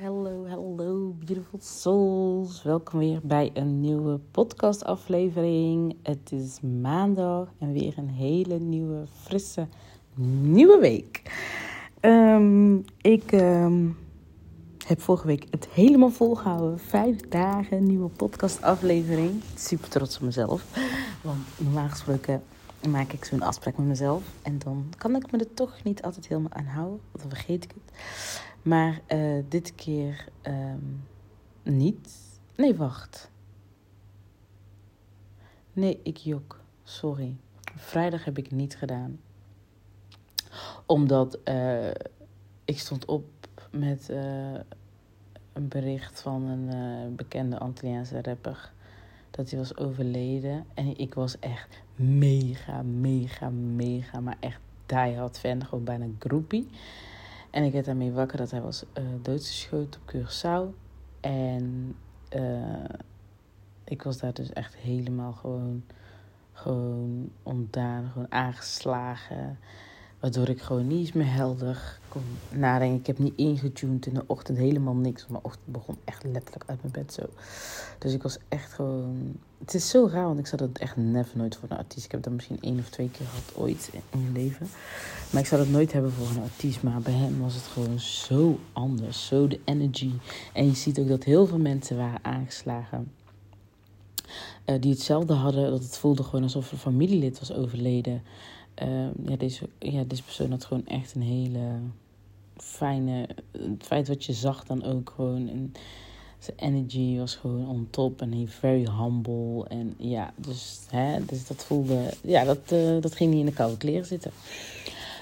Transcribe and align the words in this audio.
hello, 0.00 0.44
hello, 0.44 1.14
beautiful 1.24 1.58
souls. 1.62 2.62
Welkom 2.62 2.98
weer 2.98 3.20
bij 3.22 3.50
een 3.54 3.80
nieuwe 3.80 4.18
podcastaflevering. 4.30 5.96
Het 6.02 6.32
is 6.32 6.60
maandag 6.80 7.48
en 7.58 7.72
weer 7.72 7.94
een 7.96 8.08
hele 8.08 8.58
nieuwe, 8.58 9.04
frisse, 9.22 9.66
nieuwe 10.40 10.78
week. 10.78 11.22
Ehm, 12.00 12.76
ik 13.00 13.32
ehm, 13.32 13.88
heb 14.86 15.00
vorige 15.00 15.26
week 15.26 15.46
het 15.50 15.68
helemaal 15.68 16.10
volgehouden. 16.10 16.78
Vijf 16.78 17.20
dagen 17.28 17.86
nieuwe 17.86 18.08
podcastaflevering. 18.08 19.42
Super 19.54 19.88
trots 19.88 20.16
op 20.16 20.22
mezelf. 20.22 20.64
Want 21.22 21.40
normaal 21.56 21.88
gesproken 21.88 22.42
maak 22.88 23.12
ik 23.12 23.24
zo'n 23.24 23.42
afspraak 23.42 23.76
met 23.76 23.86
mezelf. 23.86 24.22
En 24.42 24.58
dan 24.58 24.84
kan 24.98 25.16
ik 25.16 25.32
me 25.32 25.38
er 25.38 25.54
toch 25.54 25.82
niet 25.82 26.02
altijd 26.02 26.28
helemaal 26.28 26.52
aan 26.52 26.64
houden. 26.64 27.00
Dan 27.12 27.28
vergeet 27.28 27.64
ik 27.64 27.70
het. 27.74 27.92
Maar 28.64 29.00
uh, 29.08 29.42
dit 29.48 29.74
keer 29.74 30.28
um, 30.42 31.04
niet. 31.62 32.14
Nee, 32.56 32.74
wacht. 32.74 33.30
Nee, 35.72 36.00
ik 36.02 36.16
jok. 36.16 36.60
Sorry. 36.82 37.36
Vrijdag 37.76 38.24
heb 38.24 38.38
ik 38.38 38.50
niet 38.50 38.76
gedaan. 38.76 39.20
Omdat 40.86 41.38
uh, 41.44 41.90
ik 42.64 42.78
stond 42.78 43.04
op 43.04 43.24
met 43.70 44.08
uh, 44.10 44.54
een 45.52 45.68
bericht 45.68 46.20
van 46.20 46.42
een 46.42 47.14
bekende 47.14 47.58
Antilliaanse 47.58 48.22
rapper. 48.22 48.72
Dat 49.30 49.50
hij 49.50 49.58
was 49.58 49.76
overleden. 49.76 50.66
En 50.74 50.98
ik 50.98 51.14
was 51.14 51.38
echt 51.38 51.82
mega, 51.96 52.82
mega, 52.82 53.50
mega, 53.50 54.20
maar 54.20 54.36
echt 54.40 54.60
diehard 54.86 55.38
fan. 55.38 55.64
Gewoon 55.64 55.84
bijna 55.84 56.06
groepie. 56.18 56.68
En 57.54 57.64
ik 57.64 57.72
werd 57.72 57.84
daarmee 57.84 58.12
wakker 58.12 58.38
dat 58.38 58.50
hij 58.50 58.60
was 58.60 58.84
uh, 58.98 59.04
doodgeschoten 59.22 60.00
op 60.00 60.14
Curaçao. 60.14 60.74
En 61.20 61.96
uh, 62.36 62.84
ik 63.84 64.02
was 64.02 64.18
daar 64.18 64.32
dus 64.32 64.52
echt 64.52 64.76
helemaal 64.76 65.32
gewoon, 65.32 65.84
gewoon 66.52 67.30
ontdaan, 67.42 68.10
gewoon 68.12 68.32
aangeslagen. 68.32 69.58
Waardoor 70.24 70.48
ik 70.48 70.60
gewoon 70.60 70.86
niet 70.86 70.98
eens 70.98 71.12
meer 71.12 71.32
helder 71.32 71.98
kon 72.08 72.22
nadenken. 72.50 72.98
Ik 72.98 73.06
heb 73.06 73.18
niet 73.18 73.32
ingetuned 73.36 74.06
in 74.06 74.14
de 74.14 74.24
ochtend, 74.26 74.58
helemaal 74.58 74.94
niks. 74.94 75.26
Mijn 75.28 75.44
ochtend 75.44 75.66
begon 75.66 75.96
echt 76.04 76.24
letterlijk 76.24 76.64
uit 76.66 76.78
mijn 76.82 76.92
bed 76.92 77.12
zo. 77.12 77.22
Dus 77.98 78.12
ik 78.12 78.22
was 78.22 78.38
echt 78.48 78.72
gewoon... 78.72 79.36
Het 79.58 79.74
is 79.74 79.88
zo 79.88 80.08
raar, 80.12 80.24
want 80.24 80.38
ik 80.38 80.46
zat 80.46 80.60
het 80.60 80.78
echt 80.78 80.96
never 80.96 81.38
nooit 81.38 81.56
voor 81.56 81.70
een 81.70 81.76
artiest. 81.76 82.04
Ik 82.04 82.10
heb 82.10 82.22
dat 82.22 82.32
misschien 82.32 82.58
één 82.60 82.78
of 82.78 82.88
twee 82.88 83.10
keer 83.10 83.26
gehad 83.26 83.54
ooit 83.54 83.90
in 84.10 84.20
mijn 84.20 84.32
leven. 84.32 84.68
Maar 85.30 85.40
ik 85.40 85.46
zou 85.46 85.62
dat 85.62 85.70
nooit 85.70 85.92
hebben 85.92 86.12
voor 86.12 86.36
een 86.36 86.42
artiest. 86.42 86.82
Maar 86.82 87.00
bij 87.00 87.12
hem 87.12 87.40
was 87.40 87.54
het 87.54 87.64
gewoon 87.64 88.00
zo 88.00 88.58
anders. 88.72 89.26
Zo 89.26 89.48
de 89.48 89.60
energy. 89.64 90.10
En 90.52 90.66
je 90.66 90.74
ziet 90.74 90.98
ook 90.98 91.08
dat 91.08 91.24
heel 91.24 91.46
veel 91.46 91.58
mensen 91.58 91.96
waren 91.96 92.24
aangeslagen. 92.24 93.12
Uh, 94.66 94.80
die 94.80 94.90
hetzelfde 94.90 95.34
hadden. 95.34 95.70
Dat 95.70 95.82
het 95.82 95.98
voelde 95.98 96.22
gewoon 96.22 96.42
alsof 96.42 96.72
een 96.72 96.78
familielid 96.78 97.38
was 97.38 97.52
overleden. 97.52 98.22
Uh, 98.82 99.08
ja, 99.26 99.36
deze, 99.36 99.68
ja, 99.78 100.02
deze 100.06 100.22
persoon 100.22 100.50
had 100.50 100.64
gewoon 100.64 100.86
echt 100.86 101.14
een 101.14 101.22
hele 101.22 101.78
fijne. 102.56 103.28
Het 103.50 103.82
feit 103.82 104.08
wat 104.08 104.24
je 104.24 104.32
zag 104.32 104.64
dan 104.64 104.84
ook 104.84 105.12
gewoon. 105.16 105.48
En 105.48 105.72
zijn 106.38 106.74
energy 106.74 107.18
was 107.18 107.34
gewoon 107.36 107.68
on 107.68 107.86
top 107.90 108.20
en 108.20 108.32
hij 108.32 108.46
very 108.46 108.86
humble. 109.00 109.68
En 109.68 109.94
ja, 109.98 110.32
dus, 110.36 110.80
hè, 110.90 111.24
dus 111.24 111.46
dat 111.46 111.64
voelde. 111.64 112.10
Ja, 112.22 112.44
dat, 112.44 112.72
uh, 112.72 113.00
dat 113.00 113.14
ging 113.14 113.30
niet 113.30 113.40
in 113.40 113.46
de 113.46 113.52
koude 113.52 113.76
kleren 113.76 114.06
zitten. 114.06 114.30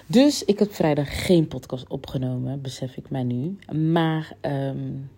Dus 0.07 0.45
ik 0.45 0.59
heb 0.59 0.75
vrijdag 0.75 1.25
geen 1.25 1.49
podcast 1.49 1.89
opgenomen, 1.89 2.61
besef 2.61 2.97
ik 2.97 3.11
mij 3.11 3.23
nu. 3.23 3.59
Maar 3.93 4.37
um, 4.41 5.11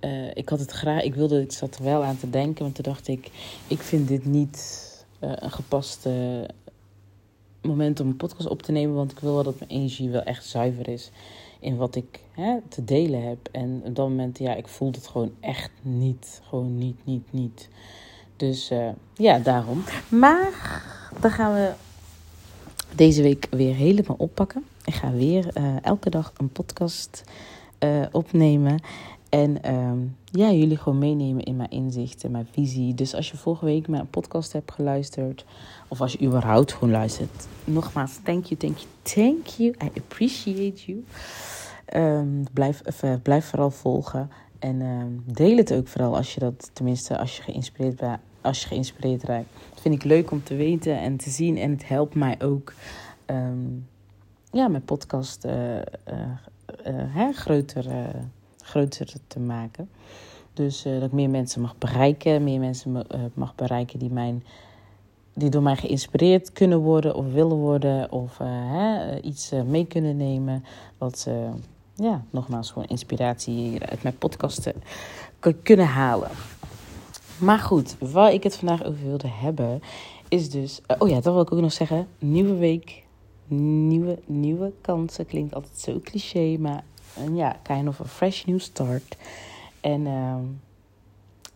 uh, 0.00 0.30
ik 0.34 0.48
had 0.48 0.58
het 0.58 0.70
graag. 0.70 1.02
Ik 1.02 1.14
wilde, 1.14 1.40
ik 1.40 1.52
zat 1.52 1.76
er 1.76 1.84
wel 1.84 2.04
aan 2.04 2.18
te 2.18 2.30
denken, 2.30 2.62
want 2.62 2.74
toen 2.74 2.84
dacht 2.84 3.08
ik, 3.08 3.30
ik 3.66 3.80
vind 3.80 4.08
dit 4.08 4.24
niet 4.24 4.88
uh, 5.20 5.32
een 5.34 5.50
gepaste 5.50 6.46
moment 7.62 8.00
om 8.00 8.06
een 8.08 8.16
podcast 8.16 8.48
op 8.48 8.62
te 8.62 8.72
nemen. 8.72 8.94
Want 8.94 9.10
ik 9.10 9.18
wil 9.18 9.34
wel 9.34 9.42
dat 9.42 9.58
mijn 9.58 9.70
energie 9.70 10.10
wel 10.10 10.22
echt 10.22 10.44
zuiver 10.44 10.88
is 10.88 11.10
in 11.60 11.76
wat 11.76 11.94
ik 11.94 12.20
hè, 12.32 12.56
te 12.68 12.84
delen 12.84 13.28
heb. 13.28 13.48
En 13.52 13.82
op 13.84 13.94
dat 13.94 14.08
moment, 14.08 14.38
ja, 14.38 14.54
ik 14.54 14.68
voel 14.68 14.90
het 14.90 15.06
gewoon 15.06 15.32
echt 15.40 15.70
niet. 15.82 16.40
Gewoon 16.48 16.78
niet, 16.78 16.96
niet, 17.04 17.32
niet. 17.32 17.68
Dus 18.36 18.70
uh, 18.70 18.88
ja, 19.14 19.38
daarom. 19.38 19.82
Maar 20.08 20.82
dan 21.20 21.30
gaan 21.30 21.54
we 21.54 21.72
deze 22.94 23.22
week 23.22 23.46
weer 23.50 23.74
helemaal 23.74 24.16
oppakken. 24.18 24.64
Ik 24.84 24.94
ga 24.94 25.12
weer 25.12 25.56
uh, 25.56 25.76
elke 25.82 26.10
dag 26.10 26.32
een 26.36 26.48
podcast 26.48 27.24
uh, 27.84 28.06
opnemen. 28.12 28.80
En 29.30 29.74
um, 29.74 30.16
ja, 30.24 30.50
jullie 30.50 30.76
gewoon 30.76 30.98
meenemen 30.98 31.44
in 31.44 31.56
mijn 31.56 31.70
inzichten, 31.70 32.30
mijn 32.30 32.48
visie. 32.52 32.94
Dus 32.94 33.14
als 33.14 33.30
je 33.30 33.36
vorige 33.36 33.64
week 33.64 33.88
mijn 33.88 34.10
podcast 34.10 34.52
hebt 34.52 34.72
geluisterd, 34.72 35.44
of 35.88 36.00
als 36.00 36.12
je 36.12 36.26
überhaupt 36.26 36.72
gewoon 36.72 36.90
luistert, 36.90 37.46
nogmaals, 37.64 38.18
thank 38.22 38.44
you, 38.44 38.60
thank 38.60 38.76
you, 38.78 38.88
thank 39.02 39.46
you. 39.46 39.70
I 39.70 39.90
appreciate 39.98 40.84
you. 40.86 41.04
Um, 41.94 42.44
blijf, 42.52 42.82
uh, 43.04 43.14
blijf 43.22 43.44
vooral 43.44 43.70
volgen. 43.70 44.30
En 44.58 44.80
um, 44.80 45.22
deel 45.26 45.56
het 45.56 45.72
ook 45.72 45.88
vooral 45.88 46.16
als 46.16 46.34
je 46.34 46.40
dat, 46.40 46.70
tenminste, 46.72 47.18
als 47.18 47.36
je 47.36 47.42
geïnspireerd 47.42 47.96
bent, 47.96 48.20
als 48.40 48.60
je 48.60 48.66
geïnspireerd 48.66 49.22
raakt. 49.22 49.48
Dat 49.70 49.80
vind 49.80 49.94
ik 49.94 50.04
leuk 50.04 50.30
om 50.30 50.42
te 50.42 50.54
weten 50.54 50.98
en 50.98 51.16
te 51.16 51.30
zien. 51.30 51.56
En 51.56 51.70
het 51.70 51.88
helpt 51.88 52.14
mij 52.14 52.36
ook, 52.42 52.72
ja, 54.52 54.68
mijn 54.68 54.84
podcast 54.84 55.44
uh, 55.44 55.76
uh, 55.76 55.82
hè, 56.86 57.32
groter 57.32 57.86
groter 58.70 59.12
te 59.26 59.40
maken. 59.40 59.88
Dus 60.52 60.86
uh, 60.86 60.92
dat 60.92 61.02
ik 61.02 61.12
meer 61.12 61.30
mensen 61.30 61.60
mag 61.60 61.78
bereiken, 61.78 62.44
meer 62.44 62.60
mensen 62.60 62.94
uh, 62.96 63.20
mag 63.34 63.54
bereiken 63.54 63.98
die, 63.98 64.10
mijn, 64.10 64.44
die 65.34 65.50
door 65.50 65.62
mij 65.62 65.76
geïnspireerd 65.76 66.52
kunnen 66.52 66.78
worden 66.78 67.14
of 67.14 67.32
willen 67.32 67.56
worden 67.56 68.12
of 68.12 68.38
uh, 68.40 68.48
hè, 68.48 69.20
iets 69.20 69.52
mee 69.66 69.86
kunnen 69.86 70.16
nemen. 70.16 70.64
Wat 70.98 71.18
ze, 71.18 71.48
ja, 71.94 72.24
nogmaals, 72.30 72.70
gewoon 72.70 72.88
inspiratie 72.88 73.84
uit 73.84 74.02
mijn 74.02 74.18
podcasten 74.18 74.74
kunnen 75.62 75.86
halen. 75.86 76.30
Maar 77.38 77.58
goed, 77.58 77.96
waar 77.98 78.32
ik 78.32 78.42
het 78.42 78.56
vandaag 78.56 78.84
over 78.84 79.04
wilde 79.04 79.28
hebben, 79.28 79.82
is 80.28 80.50
dus. 80.50 80.80
oh 80.98 81.08
ja, 81.08 81.14
dat 81.14 81.32
wil 81.32 81.42
ik 81.42 81.52
ook 81.52 81.60
nog 81.60 81.72
zeggen. 81.72 82.06
Nieuwe 82.18 82.54
week, 82.54 83.02
nieuwe, 83.46 84.18
nieuwe 84.26 84.72
kansen. 84.80 85.26
Klinkt 85.26 85.54
altijd 85.54 85.78
zo 85.78 86.00
cliché, 86.02 86.56
maar 86.58 86.84
en 87.16 87.36
ja, 87.36 87.56
kind 87.62 87.88
of 87.88 88.00
a 88.00 88.04
fresh 88.04 88.44
new 88.44 88.58
start. 88.58 89.16
En 89.80 90.00
uh, 90.00 90.36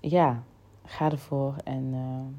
ja, 0.01 0.43
ga 0.85 1.11
ervoor 1.11 1.55
en 1.65 1.85
uh, 1.95 2.37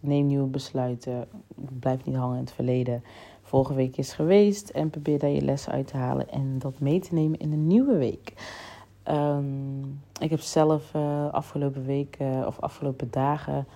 neem 0.00 0.26
nieuwe 0.26 0.46
besluiten. 0.46 1.28
Blijf 1.54 2.04
niet 2.04 2.16
hangen 2.16 2.36
in 2.36 2.44
het 2.44 2.52
verleden. 2.52 3.04
Vorige 3.42 3.74
week 3.74 3.96
is 3.96 4.12
geweest 4.12 4.68
en 4.68 4.90
probeer 4.90 5.18
daar 5.18 5.30
je 5.30 5.42
lessen 5.42 5.72
uit 5.72 5.86
te 5.86 5.96
halen 5.96 6.30
en 6.30 6.58
dat 6.58 6.80
mee 6.80 7.00
te 7.00 7.14
nemen 7.14 7.38
in 7.38 7.52
een 7.52 7.66
nieuwe 7.66 7.96
week. 7.96 8.32
Um, 9.08 10.00
ik 10.20 10.30
heb 10.30 10.40
zelf 10.40 10.94
uh, 10.94 11.32
afgelopen 11.32 11.84
weken 11.84 12.46
of 12.46 12.60
afgelopen 12.60 13.10
dagen 13.10 13.66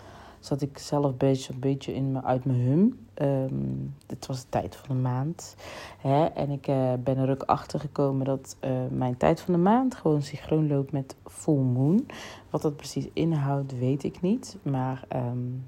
zat 0.45 0.63
ik 0.63 0.79
zelf 0.79 1.17
beetje, 1.17 1.53
een 1.53 1.61
beetje 1.61 1.95
in 1.95 2.13
me, 2.13 2.23
uit 2.23 2.45
mijn 2.45 2.61
hum. 2.61 2.99
Um, 3.23 3.95
het 4.07 4.27
was 4.27 4.41
de 4.41 4.49
tijd 4.49 4.77
van 4.77 4.97
de 4.97 5.03
maand. 5.03 5.57
Hè? 5.99 6.25
En 6.25 6.51
ik 6.51 6.69
uh, 6.69 6.93
ben 7.05 7.17
er 7.17 7.31
ook 7.31 7.43
achter 7.43 7.81
gekomen 7.81 8.25
dat 8.25 8.57
uh, 8.65 8.71
mijn 8.91 9.17
tijd 9.17 9.41
van 9.41 9.55
de 9.55 9.61
maand 9.61 9.95
gewoon 9.95 10.23
synchroon 10.23 10.69
loopt 10.69 10.93
met 10.93 11.17
full 11.25 11.63
moon. 11.63 12.07
Wat 12.51 12.63
dat 12.63 12.77
precies 12.77 13.09
inhoudt, 13.13 13.79
weet 13.79 14.05
ik 14.05 14.21
niet. 14.21 14.57
Maar 14.63 15.05
um, 15.17 15.67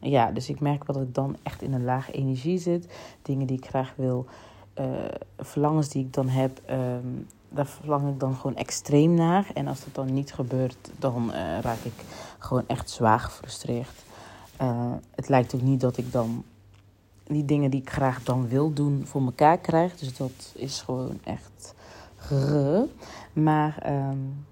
ja, 0.00 0.30
dus 0.30 0.48
ik 0.48 0.60
merk 0.60 0.84
wel 0.84 0.96
dat 0.96 1.06
ik 1.06 1.14
dan 1.14 1.36
echt 1.42 1.62
in 1.62 1.72
een 1.72 1.84
lage 1.84 2.12
energie 2.12 2.58
zit. 2.58 2.94
Dingen 3.22 3.46
die 3.46 3.56
ik 3.56 3.66
graag 3.66 3.94
wil, 3.96 4.26
uh, 4.80 4.86
verlangens 5.38 5.88
die 5.88 6.04
ik 6.04 6.12
dan 6.12 6.28
heb, 6.28 6.60
um, 6.70 7.26
daar 7.50 7.66
verlang 7.66 8.08
ik 8.08 8.20
dan 8.20 8.34
gewoon 8.34 8.56
extreem 8.56 9.14
naar. 9.14 9.50
En 9.54 9.66
als 9.66 9.84
dat 9.84 9.94
dan 9.94 10.12
niet 10.12 10.32
gebeurt, 10.32 10.90
dan 10.98 11.24
uh, 11.28 11.58
raak 11.60 11.82
ik 11.82 12.04
gewoon 12.38 12.64
echt 12.66 12.90
zwaar 12.90 13.20
gefrustreerd. 13.20 14.04
Uh, 14.62 14.92
het 15.14 15.28
lijkt 15.28 15.54
ook 15.54 15.62
niet 15.62 15.80
dat 15.80 15.96
ik 15.96 16.12
dan 16.12 16.44
die 17.26 17.44
dingen 17.44 17.70
die 17.70 17.80
ik 17.80 17.90
graag 17.90 18.22
dan 18.22 18.48
wil 18.48 18.72
doen 18.72 19.02
voor 19.06 19.22
elkaar 19.22 19.58
krijg. 19.58 19.96
Dus 19.96 20.16
dat 20.16 20.52
is 20.54 20.80
gewoon 20.80 21.18
echt 21.24 21.74
grrr. 22.16 22.86
Maar 23.32 23.92
um, 24.10 24.46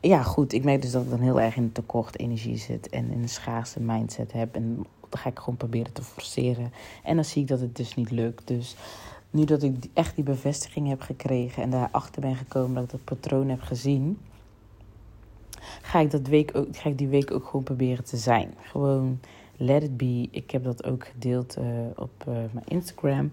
ja, 0.00 0.22
goed. 0.22 0.52
Ik 0.52 0.64
merk 0.64 0.82
dus 0.82 0.90
dat 0.90 1.02
ik 1.02 1.10
dan 1.10 1.20
heel 1.20 1.40
erg 1.40 1.56
in 1.56 1.72
tekort 1.72 2.18
energie 2.18 2.56
zit 2.56 2.88
en 2.88 3.10
in 3.10 3.22
een 3.22 3.28
schaarse 3.28 3.80
mindset 3.80 4.32
heb. 4.32 4.54
En 4.54 4.74
dan 4.74 5.20
ga 5.20 5.28
ik 5.30 5.38
gewoon 5.38 5.56
proberen 5.56 5.92
te 5.92 6.02
forceren. 6.02 6.72
En 7.02 7.14
dan 7.14 7.24
zie 7.24 7.42
ik 7.42 7.48
dat 7.48 7.60
het 7.60 7.76
dus 7.76 7.94
niet 7.94 8.10
lukt. 8.10 8.46
Dus 8.46 8.76
nu 9.34 9.44
dat 9.44 9.62
ik 9.62 9.84
echt 9.92 10.14
die 10.14 10.24
bevestiging 10.24 10.88
heb 10.88 11.00
gekregen 11.00 11.62
en 11.62 11.70
daarachter 11.70 12.20
ben 12.20 12.36
gekomen 12.36 12.74
dat 12.74 12.84
ik 12.84 12.90
dat 12.90 13.04
patroon 13.04 13.48
heb 13.48 13.60
gezien, 13.60 14.18
ga 15.82 16.00
ik, 16.00 16.10
dat 16.10 16.26
week 16.26 16.50
ook, 16.56 16.76
ga 16.76 16.88
ik 16.88 16.98
die 16.98 17.08
week 17.08 17.30
ook 17.30 17.46
gewoon 17.46 17.62
proberen 17.62 18.04
te 18.04 18.16
zijn. 18.16 18.54
Gewoon 18.60 19.20
let 19.56 19.82
it 19.82 19.96
be. 19.96 20.28
Ik 20.30 20.50
heb 20.50 20.64
dat 20.64 20.84
ook 20.84 21.06
gedeeld 21.06 21.58
uh, 21.58 21.64
op 21.96 22.24
uh, 22.28 22.34
mijn 22.34 22.66
Instagram. 22.68 23.32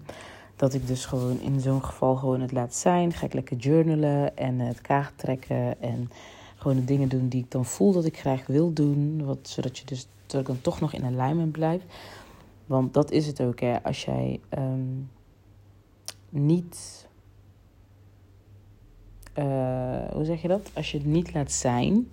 dat 0.56 0.74
ik 0.74 0.86
dus 0.86 1.04
gewoon 1.04 1.40
in 1.40 1.60
zo'n 1.60 1.84
geval 1.84 2.16
gewoon 2.16 2.40
het 2.40 2.52
laat 2.52 2.74
zijn. 2.74 3.12
Ga 3.12 3.26
ik 3.26 3.34
lekker 3.34 3.56
journalen 3.56 4.36
en 4.36 4.58
het 4.58 4.80
kaart 4.80 5.18
trekken 5.18 5.82
en 5.82 6.10
gewoon 6.56 6.76
de 6.76 6.84
dingen 6.84 7.08
doen 7.08 7.28
die 7.28 7.42
ik 7.42 7.50
dan 7.50 7.64
voel 7.64 7.92
dat 7.92 8.04
ik 8.04 8.18
graag 8.18 8.46
wil 8.46 8.72
doen. 8.72 9.24
Wat, 9.24 9.38
zodat 9.42 9.78
je 9.78 9.84
dus 9.84 10.06
dan 10.26 10.60
toch 10.60 10.80
nog 10.80 10.92
in 10.92 11.04
alignment 11.04 11.52
blijf. 11.52 11.82
Want 12.66 12.94
dat 12.94 13.10
is 13.10 13.26
het 13.26 13.40
ook, 13.40 13.60
hè. 13.60 13.82
Als 13.82 14.04
jij 14.04 14.40
ehm, 14.48 14.80
niet... 16.32 17.06
Uh, 19.38 19.44
hoe 20.12 20.24
zeg 20.24 20.42
je 20.42 20.48
dat? 20.48 20.70
Als 20.74 20.90
je 20.90 20.98
het 20.98 21.06
niet 21.06 21.34
laat 21.34 21.52
zijn 21.52 22.08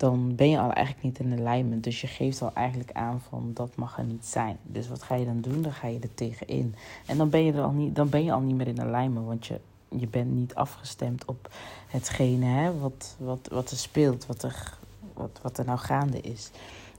dan 0.00 0.34
ben 0.34 0.50
je 0.50 0.58
al 0.58 0.72
eigenlijk 0.72 1.04
niet 1.04 1.18
in 1.18 1.46
alignment. 1.46 1.84
Dus 1.84 2.00
je 2.00 2.06
geeft 2.06 2.42
al 2.42 2.50
eigenlijk 2.54 2.92
aan 2.92 3.20
van 3.28 3.50
dat 3.54 3.76
mag 3.76 3.98
er 3.98 4.04
niet 4.04 4.26
zijn. 4.26 4.56
Dus 4.62 4.88
wat 4.88 5.02
ga 5.02 5.14
je 5.14 5.24
dan 5.24 5.40
doen? 5.40 5.62
Dan 5.62 5.72
ga 5.72 5.86
je 5.86 5.98
er 5.98 6.14
tegenin. 6.14 6.74
En 7.06 7.16
dan 7.16 7.30
ben 7.30 7.44
je, 7.44 7.52
er 7.52 7.62
al, 7.62 7.70
niet, 7.70 7.94
dan 7.94 8.08
ben 8.08 8.24
je 8.24 8.32
al 8.32 8.40
niet 8.40 8.56
meer 8.56 8.66
in 8.66 8.80
alignment, 8.80 9.26
want 9.26 9.46
je, 9.46 9.60
je 9.98 10.06
bent 10.06 10.30
niet 10.30 10.54
afgestemd 10.54 11.24
op 11.24 11.50
hetgene 11.86 12.44
hè, 12.44 12.78
wat, 12.78 13.16
wat, 13.18 13.48
wat 13.50 13.70
er 13.70 13.76
speelt, 13.76 14.26
wat 14.26 14.42
er, 14.42 14.78
wat, 15.14 15.38
wat 15.42 15.58
er 15.58 15.64
nou 15.64 15.78
gaande 15.78 16.20
is. 16.20 16.50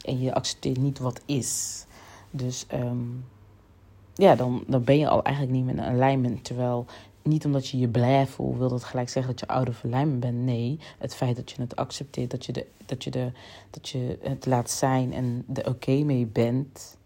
En 0.05 0.19
je 0.19 0.33
accepteert 0.33 0.77
niet 0.77 0.99
wat 0.99 1.21
is. 1.25 1.85
Dus 2.31 2.65
um, 2.73 3.25
ja, 4.21 4.35
dan, 4.35 4.63
dan 4.67 4.83
ben 4.83 4.97
je 4.97 5.07
al 5.07 5.23
eigenlijk 5.23 5.55
niet 5.55 5.65
meer 5.65 5.73
in 5.73 6.01
alignment. 6.01 6.43
Terwijl 6.43 6.85
niet 7.21 7.45
omdat 7.45 7.67
je 7.67 7.79
je 7.79 7.87
blij 7.87 8.27
voelt, 8.27 8.57
wil 8.57 8.69
dat 8.69 8.83
gelijk 8.83 9.09
zeggen 9.09 9.31
dat 9.31 9.39
je 9.39 9.53
oude 9.53 9.73
verlijmen 9.73 10.19
bent. 10.19 10.37
Nee, 10.37 10.79
het 10.97 11.15
feit 11.15 11.35
dat 11.35 11.51
je 11.51 11.61
het 11.61 11.75
accepteert, 11.75 12.31
dat 12.31 12.45
je, 12.45 12.51
de, 12.51 12.65
dat 12.85 13.03
je, 13.03 13.11
de, 13.11 13.31
dat 13.69 13.89
je 13.89 14.17
het 14.21 14.45
laat 14.45 14.69
zijn 14.69 15.13
en 15.13 15.45
er 15.53 15.67
oké 15.67 15.91
mee 16.03 16.25
bent, 16.25 16.97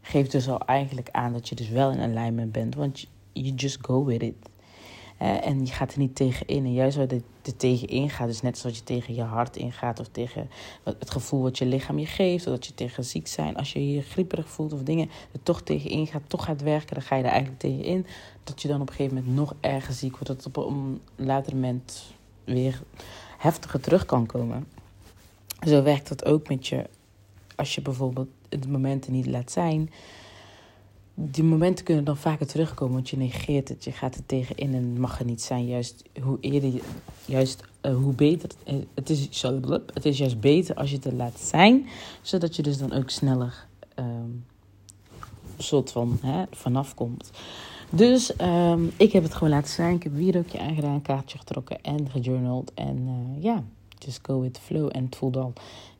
geeft 0.00 0.30
dus 0.32 0.48
al 0.48 0.60
eigenlijk 0.60 1.08
aan 1.10 1.32
dat 1.32 1.48
je 1.48 1.54
dus 1.54 1.68
wel 1.68 1.90
in 1.90 2.00
alignment 2.00 2.52
bent. 2.52 2.74
Want 2.74 3.06
you 3.32 3.54
just 3.54 3.78
go 3.80 4.04
with 4.04 4.22
it 4.22 4.34
en 5.18 5.66
je 5.66 5.72
gaat 5.72 5.92
er 5.92 5.98
niet 5.98 6.14
tegen 6.14 6.46
in. 6.46 6.64
En 6.64 6.72
juist 6.72 6.96
waar 6.96 7.06
je 7.14 7.22
er 7.42 7.56
tegen 7.56 7.88
ingaat, 7.88 8.26
dus 8.26 8.42
net 8.42 8.58
zoals 8.58 8.76
je 8.76 8.84
tegen 8.84 9.14
je 9.14 9.22
hart 9.22 9.56
ingaat 9.56 10.00
of 10.00 10.08
tegen 10.08 10.50
het 10.82 11.10
gevoel 11.10 11.42
wat 11.42 11.58
je 11.58 11.66
lichaam 11.66 11.98
je 11.98 12.06
geeft, 12.06 12.46
of 12.46 12.52
dat 12.52 12.66
je 12.66 12.74
tegen 12.74 13.04
ziek 13.04 13.26
zijn, 13.26 13.56
als 13.56 13.72
je 13.72 13.92
je 13.94 14.02
grieperig 14.02 14.48
voelt 14.48 14.72
of 14.72 14.82
dingen 14.82 15.10
er 15.32 15.42
toch 15.42 15.62
tegen 15.62 15.90
ingaat, 15.90 16.22
toch 16.26 16.44
gaat 16.44 16.62
werken, 16.62 16.94
dan 16.94 17.02
ga 17.02 17.16
je 17.16 17.22
er 17.22 17.30
eigenlijk 17.30 17.60
tegen 17.60 17.84
in. 17.84 18.06
Dat 18.44 18.62
je 18.62 18.68
dan 18.68 18.80
op 18.80 18.88
een 18.88 18.94
gegeven 18.94 19.16
moment 19.16 19.34
nog 19.34 19.54
erger 19.60 19.94
ziek 19.94 20.10
wordt, 20.10 20.26
dat 20.26 20.36
het 20.36 20.56
op 20.56 20.56
een 20.56 21.00
later 21.16 21.54
moment 21.54 22.12
weer 22.44 22.82
heftiger 23.38 23.80
terug 23.80 24.04
kan 24.04 24.26
komen. 24.26 24.66
Zo 25.66 25.82
werkt 25.82 26.08
dat 26.08 26.24
ook 26.24 26.48
met 26.48 26.66
je, 26.66 26.86
als 27.56 27.74
je 27.74 27.82
bijvoorbeeld 27.82 28.28
de 28.48 28.68
momenten 28.68 29.12
niet 29.12 29.26
laat 29.26 29.50
zijn 29.50 29.90
die 31.20 31.44
momenten 31.44 31.84
kunnen 31.84 32.04
dan 32.04 32.16
vaker 32.16 32.46
terugkomen, 32.46 32.94
want 32.94 33.08
je 33.10 33.16
negeert 33.16 33.68
het, 33.68 33.84
je 33.84 33.92
gaat 33.92 34.14
er 34.14 34.26
tegenin 34.26 34.74
en 34.74 35.00
mag 35.00 35.18
er 35.18 35.24
niet 35.24 35.42
zijn. 35.42 35.66
Juist 35.66 36.02
hoe 36.22 36.38
eerder, 36.40 36.80
juist 37.24 37.62
uh, 37.82 37.96
hoe 37.96 38.14
beter. 38.14 38.50
Het 38.94 39.10
is, 39.10 39.42
het 39.94 40.04
is 40.04 40.18
juist 40.18 40.40
beter 40.40 40.74
als 40.74 40.90
je 40.90 40.98
het 41.02 41.12
laat 41.12 41.40
zijn, 41.40 41.86
zodat 42.22 42.56
je 42.56 42.62
dus 42.62 42.78
dan 42.78 42.92
ook 42.92 43.10
sneller 43.10 43.66
um, 43.98 44.44
soort 45.58 45.92
van 45.92 46.18
hè, 46.22 46.44
vanaf 46.50 46.94
komt. 46.94 47.30
Dus 47.90 48.32
um, 48.40 48.92
ik 48.96 49.12
heb 49.12 49.22
het 49.22 49.34
gewoon 49.34 49.52
laten 49.52 49.70
zijn. 49.70 49.94
Ik 49.94 50.02
heb 50.02 50.14
wierookje 50.14 50.60
aangedaan, 50.60 51.02
kaartje 51.02 51.38
getrokken 51.38 51.82
en 51.82 52.10
gejournald. 52.10 52.74
En 52.74 52.98
uh, 52.98 53.42
ja, 53.42 53.64
just 54.04 54.20
go 54.22 54.40
with 54.40 54.54
the 54.54 54.60
flow. 54.60 54.88
En 54.92 55.04
het 55.04 55.16
voelde 55.16 55.38
al 55.38 55.52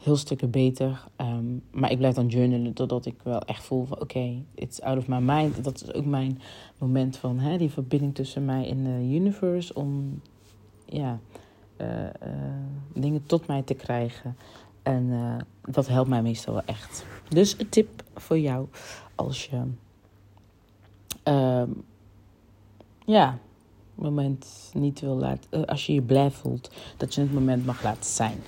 heel 0.03 0.17
stukken 0.17 0.51
beter. 0.51 1.05
Um, 1.17 1.63
maar 1.71 1.91
ik 1.91 1.99
blijf 1.99 2.15
dan 2.15 2.27
journalen 2.27 2.73
totdat 2.73 3.07
ik 3.07 3.15
wel 3.23 3.41
echt 3.41 3.65
voel 3.65 3.85
van 3.85 4.01
oké, 4.01 4.43
it's 4.55 4.81
out 4.81 4.99
of 4.99 5.09
my 5.09 5.19
mind. 5.19 5.65
Dat 5.65 5.83
is 5.83 5.95
ook 5.95 6.05
mijn 6.05 6.41
moment 6.79 7.17
van 7.17 7.39
hè, 7.39 7.59
die 7.59 7.71
verbinding 7.71 8.15
tussen 8.15 8.45
mij 8.45 8.71
en 8.71 8.85
de 8.85 9.15
universe. 9.15 9.75
Om 9.75 10.21
ja, 10.85 11.19
uh, 11.81 12.03
uh, 12.05 12.09
dingen 12.93 13.27
tot 13.27 13.47
mij 13.47 13.63
te 13.63 13.75
krijgen. 13.75 14.37
En 14.83 15.05
uh, 15.05 15.37
dat 15.65 15.89
helpt 15.89 16.09
mij 16.09 16.23
meestal 16.23 16.55
wel 16.55 16.65
echt. 16.65 17.05
Dus 17.29 17.59
een 17.59 17.69
tip 17.69 18.03
voor 18.15 18.39
jou 18.39 18.67
als 19.15 19.47
je 19.47 19.63
um, 21.25 21.85
ja, 23.05 23.39
moment 23.99 24.71
niet 24.75 25.01
wil 25.01 25.17
laten. 25.17 25.67
als 25.67 25.87
je 25.87 25.95
je 25.95 26.03
blij 26.03 26.31
voelt, 26.31 26.71
dat 26.97 27.15
je 27.15 27.21
het 27.21 27.33
moment 27.33 27.67
mag 27.67 27.83
laten 27.83 28.11
zijn. 28.11 28.39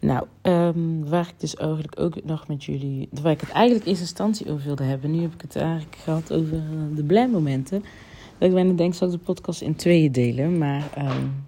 Nou, 0.00 0.26
um, 0.42 1.08
waar 1.08 1.28
ik 1.28 1.40
dus 1.40 1.56
eigenlijk 1.56 2.00
ook 2.00 2.24
nog 2.24 2.48
met 2.48 2.64
jullie. 2.64 3.08
Waar 3.22 3.32
ik 3.32 3.40
het 3.40 3.50
eigenlijk 3.50 3.84
in 3.84 3.90
eerste 3.90 4.04
instantie 4.04 4.50
over 4.50 4.64
wilde 4.64 4.82
hebben. 4.82 5.10
Nu 5.10 5.20
heb 5.20 5.34
ik 5.34 5.40
het 5.40 5.56
eigenlijk 5.56 5.96
gehad 5.96 6.32
over 6.32 6.56
uh, 6.56 6.96
de 6.96 7.04
blij 7.04 7.28
momenten. 7.28 7.80
Dat 8.38 8.48
ik 8.48 8.54
bijna 8.54 8.72
denk, 8.72 8.94
zal 8.94 9.06
ik 9.06 9.12
de 9.12 9.18
podcast 9.18 9.60
in 9.60 9.76
tweeën 9.76 10.12
delen. 10.12 10.58
Maar 10.58 10.90
um, 10.98 11.44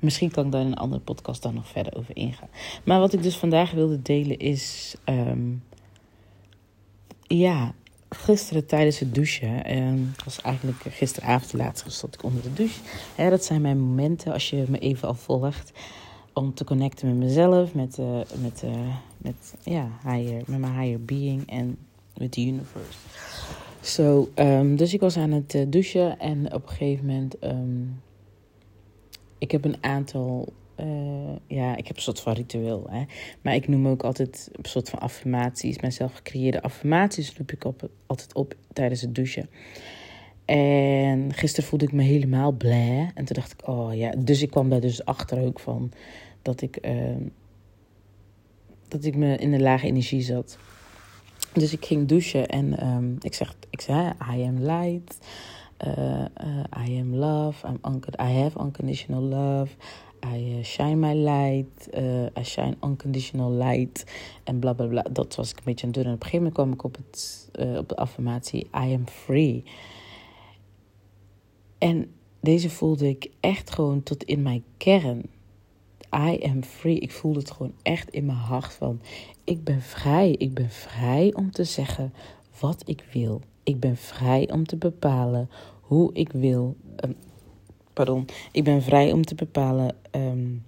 misschien 0.00 0.30
kan 0.30 0.46
ik 0.46 0.52
daar 0.52 0.60
in 0.60 0.66
een 0.66 0.74
andere 0.74 1.00
podcast 1.00 1.42
dan 1.42 1.54
nog 1.54 1.68
verder 1.68 1.96
over 1.96 2.16
ingaan. 2.16 2.48
Maar 2.84 3.00
wat 3.00 3.12
ik 3.12 3.22
dus 3.22 3.36
vandaag 3.36 3.70
wilde 3.70 4.02
delen 4.02 4.38
is. 4.38 4.96
Um, 5.04 5.62
ja, 7.26 7.74
gisteren 8.08 8.66
tijdens 8.66 8.98
het 8.98 9.14
douchen. 9.14 9.76
Um, 9.76 10.12
was 10.24 10.40
eigenlijk 10.40 10.82
gisteravond 10.88 11.52
laatst 11.52 11.92
stond 11.92 12.14
ik 12.14 12.22
onder 12.22 12.42
de 12.42 12.52
douche. 12.52 12.80
Ja, 13.16 13.30
dat 13.30 13.44
zijn 13.44 13.60
mijn 13.60 13.80
momenten 13.80 14.32
als 14.32 14.50
je 14.50 14.64
me 14.68 14.78
even 14.78 15.08
al 15.08 15.14
volgt 15.14 15.72
om 16.32 16.54
te 16.54 16.64
connecten 16.64 17.08
met 17.08 17.26
mezelf, 17.26 17.74
met, 17.74 17.98
uh, 17.98 18.20
met, 18.42 18.62
uh, 18.64 18.96
met, 19.18 19.54
ja, 19.62 19.88
higher, 20.04 20.42
met 20.46 20.58
mijn 20.58 20.80
higher 20.80 21.04
being 21.04 21.50
en 21.50 21.78
met 22.16 22.32
de 22.34 22.40
universe. 22.40 22.98
So, 23.80 24.30
um, 24.34 24.76
dus 24.76 24.94
ik 24.94 25.00
was 25.00 25.16
aan 25.16 25.30
het 25.30 25.54
uh, 25.54 25.64
douchen 25.68 26.18
en 26.18 26.54
op 26.54 26.62
een 26.62 26.68
gegeven 26.68 27.06
moment, 27.06 27.44
um, 27.44 28.00
ik 29.38 29.50
heb 29.50 29.64
een 29.64 29.76
aantal, 29.80 30.52
ja, 31.46 31.76
ik 31.76 31.86
heb 31.86 31.96
een 31.96 32.02
soort 32.02 32.20
van 32.20 32.32
ritueel, 32.32 32.86
hè. 32.90 33.04
Maar 33.42 33.54
ik 33.54 33.68
noem 33.68 33.88
ook 33.88 34.02
altijd 34.02 34.50
een 34.52 34.64
soort 34.64 34.90
van 34.90 34.98
affirmaties, 34.98 35.80
mijn 35.80 35.92
zelf 35.92 36.14
gecreëerde 36.14 36.62
affirmaties 36.62 37.36
roep 37.36 37.52
ik 37.52 37.64
op, 37.64 37.90
altijd 38.06 38.34
op 38.34 38.54
tijdens 38.72 39.00
het 39.00 39.14
douchen. 39.14 39.48
En 40.44 41.32
gisteren 41.32 41.68
voelde 41.68 41.84
ik 41.84 41.92
me 41.92 42.02
helemaal 42.02 42.52
blij. 42.52 43.10
En 43.14 43.24
toen 43.24 43.36
dacht 43.36 43.52
ik, 43.52 43.68
oh 43.68 43.94
ja. 43.94 44.10
Dus 44.18 44.42
ik 44.42 44.50
kwam 44.50 44.68
daar 44.68 44.80
dus 44.80 45.04
achter 45.04 45.40
ook 45.40 45.60
van 45.60 45.92
dat 46.42 46.60
ik, 46.60 46.86
uh, 46.86 47.16
dat 48.88 49.04
ik 49.04 49.16
me 49.16 49.36
in 49.36 49.52
een 49.52 49.62
lage 49.62 49.86
energie 49.86 50.22
zat. 50.22 50.58
Dus 51.52 51.72
ik 51.72 51.84
ging 51.84 52.08
douchen 52.08 52.46
en 52.46 52.86
um, 52.86 53.16
ik 53.20 53.34
zeg, 53.34 53.56
ik 53.70 53.80
zei, 53.80 54.12
I 54.34 54.42
am 54.42 54.58
light, 54.58 55.18
uh, 55.86 56.24
uh, 56.44 56.88
I 56.88 56.98
am 57.00 57.14
love, 57.14 57.66
I'm 57.66 58.00
I 58.20 58.32
have 58.32 58.60
unconditional 58.60 59.22
love, 59.22 59.72
I 60.24 60.56
uh, 60.58 60.64
shine 60.64 60.96
my 60.96 61.14
light, 61.14 61.88
uh, 61.94 62.26
I 62.38 62.44
shine 62.44 62.76
unconditional 62.84 63.52
light 63.52 64.04
en 64.44 64.58
bla 64.58 64.72
bla 64.72 64.86
bla. 64.86 65.02
Dat 65.12 65.34
was 65.34 65.50
ik 65.50 65.56
een 65.56 65.64
beetje 65.64 65.86
aan 65.86 65.92
het 65.92 66.02
doen. 66.02 66.08
En 66.08 66.14
op 66.14 66.22
een 66.22 66.28
gegeven 66.30 66.52
moment 66.54 66.54
kwam 66.54 66.72
ik 66.72 66.84
op, 66.84 66.96
het, 66.96 67.48
uh, 67.60 67.76
op 67.76 67.88
de 67.88 67.96
affirmatie, 67.96 68.64
I 68.64 68.94
am 68.94 69.06
free. 69.06 69.64
En 71.78 72.10
deze 72.40 72.70
voelde 72.70 73.08
ik 73.08 73.30
echt 73.40 73.70
gewoon 73.70 74.02
tot 74.02 74.24
in 74.24 74.42
mijn 74.42 74.64
kern. 74.76 75.22
I 76.14 76.38
am 76.42 76.62
free. 76.62 76.98
Ik 76.98 77.12
voelde 77.12 77.38
het 77.38 77.50
gewoon 77.50 77.74
echt 77.82 78.10
in 78.10 78.26
mijn 78.26 78.38
hart 78.38 78.72
van 78.72 79.00
ik 79.44 79.64
ben 79.64 79.82
vrij. 79.82 80.30
Ik 80.30 80.54
ben 80.54 80.70
vrij 80.70 81.34
om 81.34 81.50
te 81.50 81.64
zeggen 81.64 82.12
wat 82.60 82.82
ik 82.84 83.04
wil. 83.12 83.40
Ik 83.62 83.80
ben 83.80 83.96
vrij 83.96 84.50
om 84.52 84.66
te 84.66 84.76
bepalen 84.76 85.50
hoe 85.80 86.14
ik 86.14 86.32
wil. 86.32 86.76
Ik 88.52 88.64
ben 88.64 88.82
vrij 88.82 89.12
om 89.12 89.24
te 89.24 89.34
bepalen 89.34 89.96
um, 90.10 90.64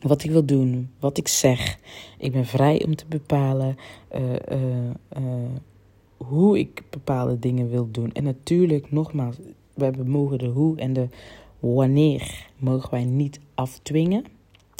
wat 0.00 0.24
ik 0.24 0.30
wil 0.30 0.44
doen, 0.44 0.90
wat 0.98 1.18
ik 1.18 1.28
zeg. 1.28 1.78
Ik 2.18 2.32
ben 2.32 2.46
vrij 2.46 2.84
om 2.84 2.96
te 2.96 3.04
bepalen 3.08 3.76
uh, 4.14 4.22
uh, 4.52 4.90
uh, 5.18 5.24
hoe 6.16 6.58
ik 6.58 6.82
bepaalde 6.90 7.38
dingen 7.38 7.70
wil 7.70 7.88
doen. 7.90 8.12
En 8.12 8.24
natuurlijk, 8.24 8.92
nogmaals, 8.92 9.36
we 9.74 9.92
mogen 10.04 10.38
de 10.38 10.46
hoe 10.46 10.78
en 10.78 10.92
de 10.92 11.08
wanneer 11.60 12.46
mogen 12.58 12.90
wij 12.90 13.04
niet 13.04 13.40
afdwingen. 13.54 14.24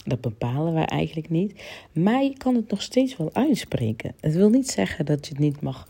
Dat 0.04 0.20
bepalen 0.20 0.75
wij 0.75 0.84
eigenlijk 0.84 1.30
niet. 1.30 1.62
Maar 1.92 2.23
je 2.23 2.37
kan 2.37 2.54
het 2.54 2.70
nog 2.70 2.82
steeds 2.82 3.16
wel 3.16 3.30
uitspreken. 3.32 4.14
Het 4.20 4.34
wil 4.34 4.49
niet 4.49 4.70
zeggen 4.70 5.06
dat 5.06 5.26
je 5.26 5.32
het 5.32 5.42
niet 5.42 5.61
mag 5.61 5.88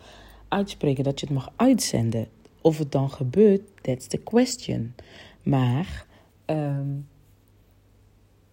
uitspreken, 0.49 1.05
dat 1.05 1.21
je 1.21 1.27
het 1.27 1.35
mag 1.35 1.53
uitzenden. 1.57 2.27
Of 2.65 2.79
het 2.79 2.93
dan 2.93 3.11
gebeurt, 3.11 3.61
that's 3.81 4.07
the 4.07 4.19
question. 4.19 4.95
Maar 5.43 6.07
um, 6.47 7.07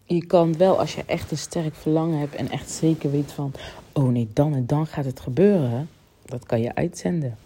je 0.06 0.26
kan 0.26 0.58
wel, 0.58 0.80
als 0.80 0.96
je 0.96 1.04
echt 1.06 1.32
een 1.32 1.38
sterk 1.38 1.76
verlangen 1.76 2.20
hebt 2.20 2.36
en 2.36 2.50
echt 2.50 2.70
zeker 2.70 3.12
weet 3.12 3.32
van, 3.32 3.54
oh 3.94 4.10
nee, 4.10 4.30
dan 4.34 4.54
en 4.54 4.66
dan 4.66 4.88
gaat 4.88 5.06
het 5.06 5.20
gebeuren, 5.20 5.90
dat 6.26 6.46
kan 6.46 6.62
je 6.62 6.76
uitzenden. 6.76 7.38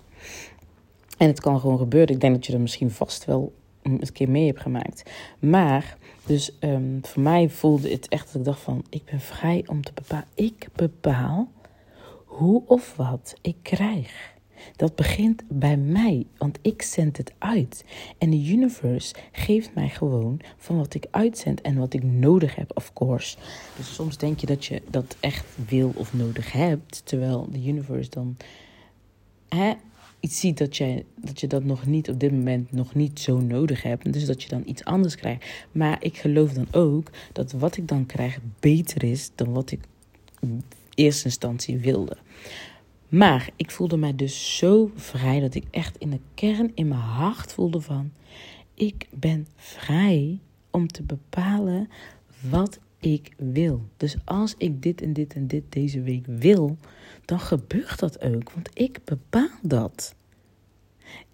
En 1.18 1.28
het 1.28 1.40
kan 1.40 1.60
gewoon 1.60 1.78
gebeuren. 1.78 2.16
Ik 2.16 2.22
denk 2.22 2.34
dat 2.36 2.46
je 2.46 2.54
er 2.54 2.60
misschien 2.60 2.92
vast 2.92 3.26
wel 3.26 3.54
een 3.82 4.12
keer 4.14 4.30
mee 4.30 4.46
heb 4.46 4.58
gemaakt. 4.58 5.12
Maar, 5.40 5.98
dus 6.26 6.52
um, 6.60 7.00
voor 7.02 7.22
mij 7.22 7.50
voelde 7.50 7.90
het 7.90 8.08
echt 8.08 8.26
dat 8.26 8.36
ik 8.36 8.44
dacht 8.44 8.62
van... 8.62 8.86
ik 8.90 9.06
ben 9.06 9.20
vrij 9.20 9.64
om 9.68 9.84
te 9.84 9.94
bepalen. 9.94 10.28
Ik 10.34 10.68
bepaal 10.76 11.48
hoe 12.26 12.64
of 12.66 12.96
wat 12.96 13.36
ik 13.42 13.56
krijg. 13.62 14.35
Dat 14.76 14.96
begint 14.96 15.44
bij 15.48 15.78
mij, 15.78 16.26
want 16.38 16.60
ik 16.62 16.82
zend 16.82 17.18
het 17.18 17.34
uit. 17.38 17.86
En 18.18 18.30
de 18.30 18.48
universe 18.48 19.16
geeft 19.32 19.74
mij 19.74 19.90
gewoon 19.90 20.40
van 20.58 20.78
wat 20.78 20.94
ik 20.94 21.06
uitzend 21.12 21.62
en 21.62 21.78
wat 21.78 21.94
ik 21.94 22.04
nodig 22.04 22.56
heb, 22.56 22.72
of 22.74 22.94
course. 22.94 23.38
Dus 23.78 23.94
soms 23.94 24.18
denk 24.18 24.40
je 24.40 24.46
dat 24.46 24.66
je 24.66 24.82
dat 24.90 25.16
echt 25.20 25.46
wil 25.68 25.94
of 25.96 26.14
nodig 26.14 26.52
hebt, 26.52 27.02
terwijl 27.06 27.48
de 27.52 27.68
universe 27.68 28.10
dan 28.10 28.38
hè, 29.50 29.74
iets 30.20 30.40
ziet 30.40 30.58
dat 30.58 30.78
dat 31.16 31.40
je 31.40 31.48
dat 31.48 31.64
nog 31.64 31.86
niet 31.86 32.10
op 32.10 32.20
dit 32.20 32.32
moment 32.32 32.72
nog 32.72 32.96
niet 32.96 33.20
zo 33.20 33.40
nodig 33.40 33.84
hebt. 33.84 34.14
Dus 34.14 34.26
dat 34.26 34.44
je 34.44 34.50
dan 34.50 34.64
iets 34.66 34.84
anders 34.84 35.16
krijgt. 35.16 35.46
Maar 35.72 35.98
ik 36.04 36.18
geloof 36.18 36.54
dan 36.54 36.68
ook 36.72 37.10
dat 37.32 37.52
wat 37.52 37.78
ik 37.78 37.88
dan 37.88 38.06
krijg 38.06 38.40
beter 38.60 39.04
is 39.04 39.32
dan 39.36 39.54
wat 39.54 39.72
ik 39.72 39.80
in 40.40 40.64
eerste 40.94 41.26
instantie 41.26 41.78
wilde. 41.78 42.18
Maar 43.16 43.50
ik 43.56 43.72
voelde 43.72 43.98
mij 43.98 44.16
dus 44.16 44.58
zo 44.58 44.92
vrij 44.96 45.40
dat 45.40 45.56
ik 45.56 45.64
echt 45.72 45.98
in 45.98 46.10
de 46.10 46.20
kern, 46.34 46.72
in 46.74 46.88
mijn 46.88 47.00
hart 47.00 47.54
voelde 47.54 47.82
van... 47.82 48.12
Ik 48.74 49.08
ben 49.14 49.48
vrij 49.56 50.40
om 50.72 50.88
te 50.88 51.04
bepalen 51.04 51.90
wat 52.50 52.80
ik 53.00 53.34
wil. 53.38 53.88
Dus 53.98 54.16
als 54.26 54.56
ik 54.58 54.82
dit 54.82 55.02
en 55.02 55.14
dit 55.14 55.34
en 55.34 55.48
dit 55.48 55.64
deze 55.70 56.02
week 56.02 56.26
wil, 56.26 56.78
dan 57.26 57.40
gebeurt 57.40 58.00
dat 58.00 58.22
ook. 58.22 58.52
Want 58.52 58.70
ik 58.74 59.00
bepaal 59.04 59.60
dat. 59.62 60.16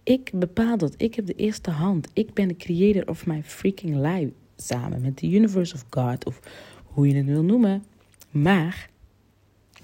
Ik 0.03 0.31
bepaal 0.33 0.77
dat. 0.77 0.93
Ik 0.97 1.15
heb 1.15 1.25
de 1.25 1.35
eerste 1.35 1.71
hand. 1.71 2.07
Ik 2.13 2.33
ben 2.33 2.47
de 2.47 2.57
creator 2.57 3.07
of 3.07 3.25
my 3.25 3.43
freaking 3.43 3.95
life. 3.95 4.31
Samen 4.55 5.01
met 5.01 5.17
de 5.17 5.27
universe 5.27 5.73
of 5.73 5.85
God, 5.89 6.25
of 6.25 6.39
hoe 6.83 7.07
je 7.07 7.15
het 7.15 7.25
wil 7.25 7.43
noemen. 7.43 7.83
Maar 8.31 8.89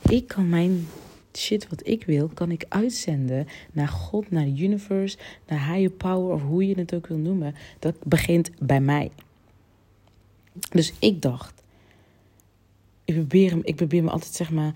ik 0.10 0.28
kan 0.28 0.50
mijn 0.50 0.88
shit 1.38 1.68
wat 1.68 1.88
ik 1.88 2.04
wil, 2.06 2.28
kan 2.28 2.52
ik 2.52 2.66
uitzenden 2.70 3.48
naar 3.72 3.88
God, 3.88 4.32
naar 4.32 4.46
de 4.46 4.64
universe, 4.64 5.18
naar 5.48 5.74
higher 5.74 5.92
power, 5.92 6.34
of 6.34 6.42
hoe 6.42 6.68
je 6.68 6.76
het 6.76 6.94
ook 6.94 7.08
wil 7.08 7.18
noemen. 7.18 7.56
Dat 7.80 7.96
begint 8.04 8.52
bij 8.60 8.82
mij. 8.82 9.12
Dus 10.70 10.94
ik 11.00 11.22
dacht, 11.22 11.64
ik 13.06 13.14
probeer, 13.14 13.60
ik 13.64 13.76
probeer 13.76 14.04
me 14.04 14.10
altijd 14.10 14.34
zeg 14.34 14.52
maar 14.52 14.74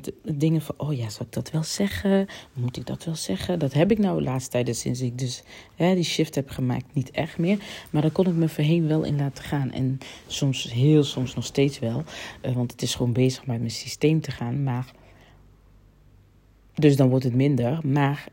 de, 0.00 0.14
dingen 0.22 0.62
van, 0.62 0.74
oh 0.78 0.96
ja, 0.96 1.08
zal 1.08 1.26
ik 1.26 1.32
dat 1.32 1.50
wel 1.50 1.62
zeggen? 1.62 2.26
Moet 2.52 2.76
ik 2.76 2.86
dat 2.86 3.04
wel 3.04 3.14
zeggen? 3.14 3.58
Dat 3.58 3.72
heb 3.72 3.90
ik 3.90 3.98
nou 3.98 4.18
de 4.18 4.24
laatste 4.24 4.50
tijden 4.50 4.74
sinds 4.74 5.00
ik 5.00 5.18
dus 5.18 5.42
hè, 5.74 5.94
die 5.94 6.04
shift 6.04 6.34
heb 6.34 6.50
gemaakt 6.50 6.94
niet 6.94 7.10
echt 7.10 7.38
meer. 7.38 7.58
Maar 7.90 8.02
daar 8.02 8.10
kon 8.10 8.26
ik 8.26 8.34
me 8.34 8.48
voorheen 8.48 8.86
wel 8.86 9.02
in 9.02 9.16
laten 9.16 9.44
gaan. 9.44 9.72
En 9.72 9.98
soms, 10.26 10.72
heel 10.72 11.04
soms 11.04 11.34
nog 11.34 11.44
steeds 11.44 11.78
wel. 11.78 12.04
Uh, 12.42 12.52
want 12.52 12.72
het 12.72 12.82
is 12.82 12.94
gewoon 12.94 13.12
bezig 13.12 13.46
met 13.46 13.58
mijn 13.58 13.70
systeem 13.70 14.20
te 14.20 14.30
gaan. 14.30 14.62
Maar, 14.62 14.92
dus 16.74 16.96
dan 16.96 17.08
wordt 17.08 17.24
het 17.24 17.34
minder. 17.34 17.86
Maar 17.86 18.28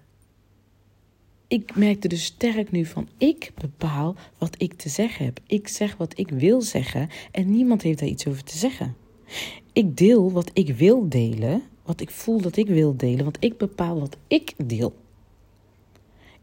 ik 1.47 1.75
merkte 1.75 2.07
dus 2.07 2.23
sterk 2.23 2.71
nu 2.71 2.85
van, 2.85 3.07
ik 3.17 3.51
bepaal 3.61 4.15
wat 4.37 4.55
ik 4.57 4.73
te 4.73 4.89
zeggen 4.89 5.25
heb. 5.25 5.39
Ik 5.47 5.67
zeg 5.67 5.97
wat 5.97 6.17
ik 6.19 6.29
wil 6.29 6.61
zeggen 6.61 7.09
en 7.31 7.51
niemand 7.51 7.81
heeft 7.81 7.99
daar 7.99 8.07
iets 8.07 8.27
over 8.27 8.43
te 8.43 8.57
zeggen. 8.57 8.95
Ik 9.73 9.97
deel 9.97 10.31
wat 10.31 10.49
ik 10.53 10.75
wil 10.75 11.09
delen, 11.09 11.63
wat 11.83 12.01
ik 12.01 12.09
voel 12.09 12.41
dat 12.41 12.55
ik 12.55 12.67
wil 12.67 12.97
delen, 12.97 13.23
want 13.23 13.37
ik 13.39 13.57
bepaal 13.57 13.99
wat 13.99 14.17
ik 14.27 14.53
deel. 14.65 14.93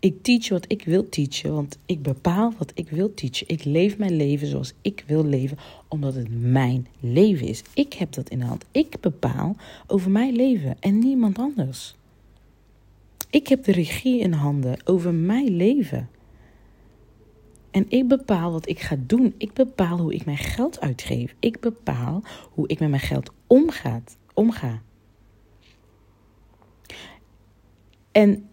Ik 0.00 0.22
teach 0.22 0.48
wat 0.48 0.64
ik 0.68 0.84
wil 0.84 1.08
teachen, 1.08 1.54
want 1.54 1.78
ik 1.86 2.02
bepaal 2.02 2.52
wat 2.58 2.72
ik 2.74 2.90
wil 2.90 3.14
teachen. 3.14 3.48
Ik 3.48 3.64
leef 3.64 3.98
mijn 3.98 4.16
leven 4.16 4.46
zoals 4.46 4.72
ik 4.82 5.04
wil 5.06 5.24
leven, 5.24 5.58
omdat 5.88 6.14
het 6.14 6.42
mijn 6.42 6.86
leven 7.00 7.46
is. 7.46 7.62
Ik 7.74 7.92
heb 7.92 8.12
dat 8.12 8.28
in 8.28 8.38
de 8.38 8.44
hand. 8.44 8.64
Ik 8.70 9.00
bepaal 9.00 9.56
over 9.86 10.10
mijn 10.10 10.36
leven 10.36 10.76
en 10.80 10.98
niemand 10.98 11.38
anders. 11.38 11.94
Ik 13.30 13.48
heb 13.48 13.64
de 13.64 13.72
regie 13.72 14.20
in 14.20 14.32
handen 14.32 14.78
over 14.84 15.14
mijn 15.14 15.56
leven. 15.56 16.08
En 17.70 17.86
ik 17.88 18.08
bepaal 18.08 18.52
wat 18.52 18.68
ik 18.68 18.80
ga 18.80 18.96
doen. 19.06 19.34
Ik 19.38 19.52
bepaal 19.52 19.98
hoe 19.98 20.14
ik 20.14 20.24
mijn 20.24 20.36
geld 20.36 20.80
uitgeef. 20.80 21.34
Ik 21.38 21.60
bepaal 21.60 22.22
hoe 22.50 22.68
ik 22.68 22.80
met 22.80 22.88
mijn 22.88 23.02
geld 23.02 23.30
omgaat, 23.46 24.16
omga. 24.34 24.82
En 28.12 28.47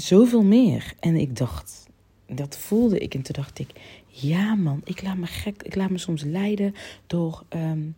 zoveel 0.00 0.42
meer. 0.42 0.94
En 1.00 1.16
ik 1.16 1.36
dacht, 1.36 1.88
dat 2.26 2.56
voelde 2.56 2.98
ik. 2.98 3.14
En 3.14 3.22
toen 3.22 3.34
dacht 3.34 3.58
ik, 3.58 3.70
ja 4.06 4.54
man, 4.54 4.80
ik 4.84 5.02
laat 5.02 5.16
me 5.16 5.26
gek. 5.26 5.62
Ik 5.62 5.74
laat 5.74 5.90
me 5.90 5.98
soms 5.98 6.22
leiden 6.22 6.74
door 7.06 7.44
um, 7.48 7.96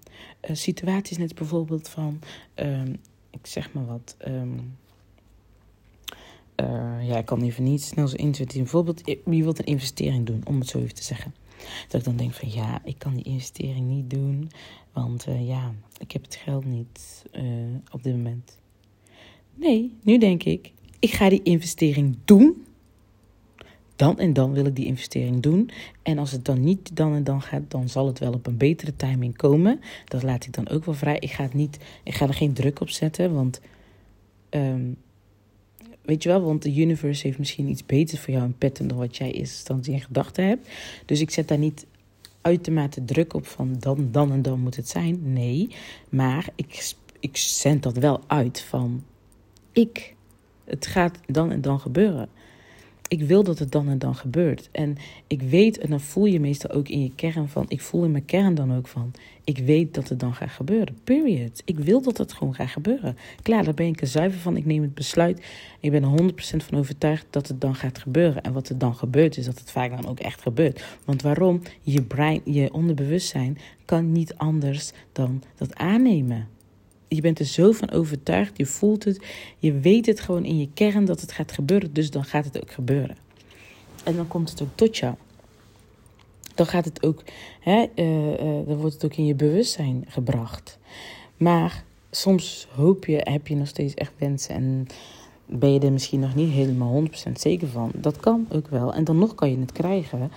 situaties. 0.52 1.18
Net 1.18 1.35
bijvoorbeeld 1.35 1.88
van, 1.88 2.18
um, 2.54 2.97
ik 3.30 3.47
zeg 3.47 3.73
maar 3.73 3.87
wat. 3.87 4.16
Um, 4.28 4.76
uh, 6.56 7.09
ja, 7.09 7.18
ik 7.18 7.25
kan 7.25 7.42
even 7.42 7.64
niet 7.64 7.82
snel 7.82 8.09
zo 8.09 8.16
inzetten. 8.16 8.59
Bijvoorbeeld, 8.59 9.00
je 9.06 9.42
wilt 9.42 9.59
een 9.59 9.64
investering 9.64 10.26
doen, 10.26 10.40
om 10.44 10.59
het 10.59 10.68
zo 10.68 10.78
even 10.78 10.94
te 10.94 11.02
zeggen. 11.02 11.35
Dat 11.88 12.00
ik 12.00 12.06
dan 12.06 12.16
denk 12.16 12.32
van 12.32 12.50
ja, 12.50 12.80
ik 12.85 12.99
kan 12.99 13.14
die 13.14 13.25
investering 13.25 13.87
niet 13.87 14.11
doen. 14.11 14.50
Want 14.92 15.28
uh, 15.28 15.49
ja, 15.49 15.75
ik 15.99 16.12
heb 16.12 16.23
het 16.23 16.35
geld 16.35 16.64
niet 16.64 17.25
op 17.90 18.02
dit 18.02 18.16
moment. 18.16 18.59
Nee, 19.54 19.97
nu 20.02 20.18
denk 20.18 20.42
ik, 20.42 20.73
ik 21.02 21.12
ga 21.12 21.28
die 21.28 21.42
investering 21.42 22.16
doen. 22.25 22.64
Dan 23.97 24.18
en 24.18 24.32
dan 24.32 24.52
wil 24.52 24.66
ik 24.66 24.76
die 24.76 24.87
investering 24.87 25.42
doen. 25.42 25.71
En 26.02 26.18
als 26.18 26.32
het 26.32 26.44
dan 26.44 26.61
niet 26.61 26.97
dan 26.97 27.14
en 27.14 27.25
dan 27.25 27.42
gaat, 27.42 27.62
dan 27.68 27.88
zal 27.88 28.06
het 28.06 28.18
wel 28.18 28.32
op 28.32 28.47
een 28.47 28.56
betere 28.56 28.97
timing 28.97 29.37
komen. 29.37 29.80
Dat 30.04 30.23
laat 30.23 30.44
ik 30.44 30.52
dan 30.52 30.68
ook 30.68 30.85
wel 30.85 30.94
vrij. 30.94 31.16
Ik 31.18 31.30
ga, 31.30 31.42
het 31.42 31.54
niet, 31.54 31.78
ik 32.02 32.14
ga 32.14 32.26
er 32.26 32.35
geen 32.35 32.52
druk 32.52 32.80
op 32.80 32.90
zetten, 32.90 33.35
want... 33.35 33.61
Um, 34.50 34.97
Weet 36.02 36.23
je 36.23 36.28
wel, 36.28 36.42
want 36.42 36.62
de 36.62 36.75
universe 36.75 37.26
heeft 37.26 37.38
misschien 37.38 37.68
iets 37.68 37.87
beters 37.87 38.21
voor 38.21 38.35
jou 38.35 38.44
in 38.47 38.59
petten 38.59 38.88
dan 38.88 38.99
wat 38.99 39.16
jij 39.16 39.30
in 39.30 39.49
in 39.82 40.00
gedachten 40.00 40.44
hebt. 40.44 40.68
Dus 41.06 41.21
ik 41.21 41.30
zet 41.30 41.49
daar 41.49 41.59
niet 41.59 41.87
uitermate 42.40 43.04
druk 43.04 43.35
op 43.35 43.47
van 43.47 43.76
dan, 43.78 44.09
dan 44.11 44.32
en 44.32 44.42
dan 44.42 44.61
moet 44.61 44.76
het 44.76 44.88
zijn. 44.88 45.32
Nee, 45.32 45.68
maar 46.09 46.49
ik, 46.54 46.94
ik 47.21 47.37
zend 47.37 47.82
dat 47.82 47.97
wel 47.97 48.21
uit 48.26 48.61
van 48.61 49.04
ik. 49.73 50.14
Het 50.73 50.87
gaat 50.87 51.19
dan 51.26 51.50
en 51.50 51.61
dan 51.61 51.81
gebeuren 51.81 52.29
ik 53.12 53.23
wil 53.23 53.43
dat 53.43 53.59
het 53.59 53.73
dan 53.73 53.88
en 53.88 53.99
dan 53.99 54.14
gebeurt. 54.14 54.69
En 54.71 54.97
ik 55.26 55.43
weet, 55.43 55.79
en 55.79 55.91
dan 55.91 56.00
voel 56.00 56.25
je 56.25 56.41
meestal 56.41 56.71
ook 56.71 56.88
in 56.88 57.02
je 57.02 57.14
kern 57.14 57.49
van, 57.49 57.64
ik 57.69 57.81
voel 57.81 58.05
in 58.05 58.11
mijn 58.11 58.25
kern 58.25 58.55
dan 58.55 58.76
ook 58.76 58.88
van, 58.88 59.12
ik 59.45 59.59
weet 59.59 59.95
dat 59.95 60.09
het 60.09 60.21
dan 60.21 60.35
gaat 60.35 60.50
gebeuren. 60.50 60.97
Period. 61.05 61.62
Ik 61.64 61.79
wil 61.79 62.02
dat 62.02 62.19
het 62.19 62.33
gewoon 62.33 62.55
gaat 62.55 62.69
gebeuren. 62.69 63.17
Klaar, 63.43 63.64
daar 63.64 63.75
ben 63.75 63.87
ik 63.87 64.00
er 64.00 64.07
zuiver 64.07 64.41
van. 64.41 64.57
Ik 64.57 64.67
neem 64.67 64.83
het 64.83 64.95
besluit. 64.95 65.47
Ik 65.81 65.91
ben 65.91 66.02
er 66.02 66.33
100% 66.33 66.35
van 66.37 66.79
overtuigd 66.79 67.26
dat 67.31 67.49
het 67.49 67.61
dan 67.61 67.75
gaat 67.75 67.99
gebeuren. 67.99 68.43
En 68.43 68.52
wat 68.52 68.69
er 68.69 68.79
dan 68.79 68.95
gebeurt, 68.95 69.37
is 69.37 69.45
dat 69.45 69.59
het 69.59 69.71
vaak 69.71 69.91
dan 69.91 70.07
ook 70.07 70.21
echt 70.21 70.43
gebeurt. 70.43 70.85
Want 71.05 71.23
waarom? 71.23 71.62
Je 71.83 72.02
brein, 72.02 72.41
je 72.45 72.73
onderbewustzijn 72.73 73.59
kan 73.85 74.12
niet 74.12 74.35
anders 74.35 74.93
dan 75.12 75.43
dat 75.57 75.75
aannemen 75.75 76.49
je 77.14 77.21
bent 77.21 77.38
er 77.38 77.45
zo 77.45 77.73
van 77.73 77.90
overtuigd, 77.90 78.57
je 78.57 78.66
voelt 78.66 79.04
het, 79.04 79.25
je 79.59 79.73
weet 79.73 80.07
het 80.07 80.21
gewoon 80.21 80.45
in 80.45 80.59
je 80.59 80.69
kern 80.75 81.04
dat 81.04 81.21
het 81.21 81.33
gaat 81.33 81.52
gebeuren, 81.52 81.92
dus 81.92 82.11
dan 82.11 82.25
gaat 82.25 82.45
het 82.45 82.62
ook 82.62 82.71
gebeuren. 82.71 83.16
En 84.04 84.16
dan 84.16 84.28
komt 84.28 84.50
het 84.50 84.62
ook 84.62 84.69
tot 84.75 84.97
jou. 84.97 85.14
Dan 86.54 86.66
gaat 86.66 86.85
het 86.85 87.02
ook, 87.02 87.23
hè, 87.61 87.87
uh, 87.95 88.31
uh, 88.31 88.66
dan 88.66 88.76
wordt 88.76 88.95
het 88.95 89.04
ook 89.04 89.14
in 89.14 89.26
je 89.26 89.35
bewustzijn 89.35 90.04
gebracht. 90.09 90.78
Maar 91.37 91.85
soms 92.11 92.69
hoop 92.75 93.04
je, 93.04 93.21
heb 93.23 93.47
je 93.47 93.57
nog 93.57 93.69
steeds 93.69 93.95
echt 93.95 94.12
wensen 94.19 94.54
en 94.54 94.87
ben 95.47 95.73
je 95.73 95.81
er 95.81 95.92
misschien 95.92 96.21
nog 96.21 96.35
niet 96.35 96.52
helemaal 96.52 97.02
100% 97.28 97.33
zeker 97.33 97.69
van. 97.69 97.90
Dat 97.95 98.16
kan 98.16 98.47
ook 98.52 98.69
wel. 98.69 98.95
En 98.95 99.04
dan 99.04 99.19
nog 99.19 99.35
kan 99.35 99.50
je 99.50 99.59
het 99.59 99.73
krijgen. 99.73 100.31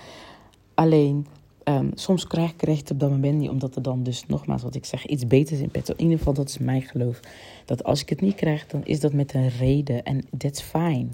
Alleen 0.74 1.26
Um, 1.68 1.90
soms 1.94 2.26
krijg 2.26 2.52
ik 2.52 2.62
recht 2.62 2.90
op 2.90 3.00
dat 3.00 3.10
moment 3.10 3.38
niet, 3.38 3.50
omdat 3.50 3.76
er 3.76 3.82
dan 3.82 4.02
dus 4.02 4.26
nogmaals 4.26 4.62
wat 4.62 4.74
ik 4.74 4.84
zeg, 4.84 5.06
iets 5.06 5.26
beters 5.26 5.60
in 5.60 5.70
pet. 5.70 5.88
In 5.88 6.00
ieder 6.00 6.18
geval, 6.18 6.32
dat 6.32 6.48
is 6.48 6.58
mijn 6.58 6.82
geloof. 6.82 7.20
Dat 7.64 7.84
als 7.84 8.02
ik 8.02 8.08
het 8.08 8.20
niet 8.20 8.34
krijg, 8.34 8.66
dan 8.66 8.84
is 8.84 9.00
dat 9.00 9.12
met 9.12 9.34
een 9.34 9.48
reden. 9.48 10.02
En 10.02 10.24
that's 10.38 10.60
fine. 10.60 11.06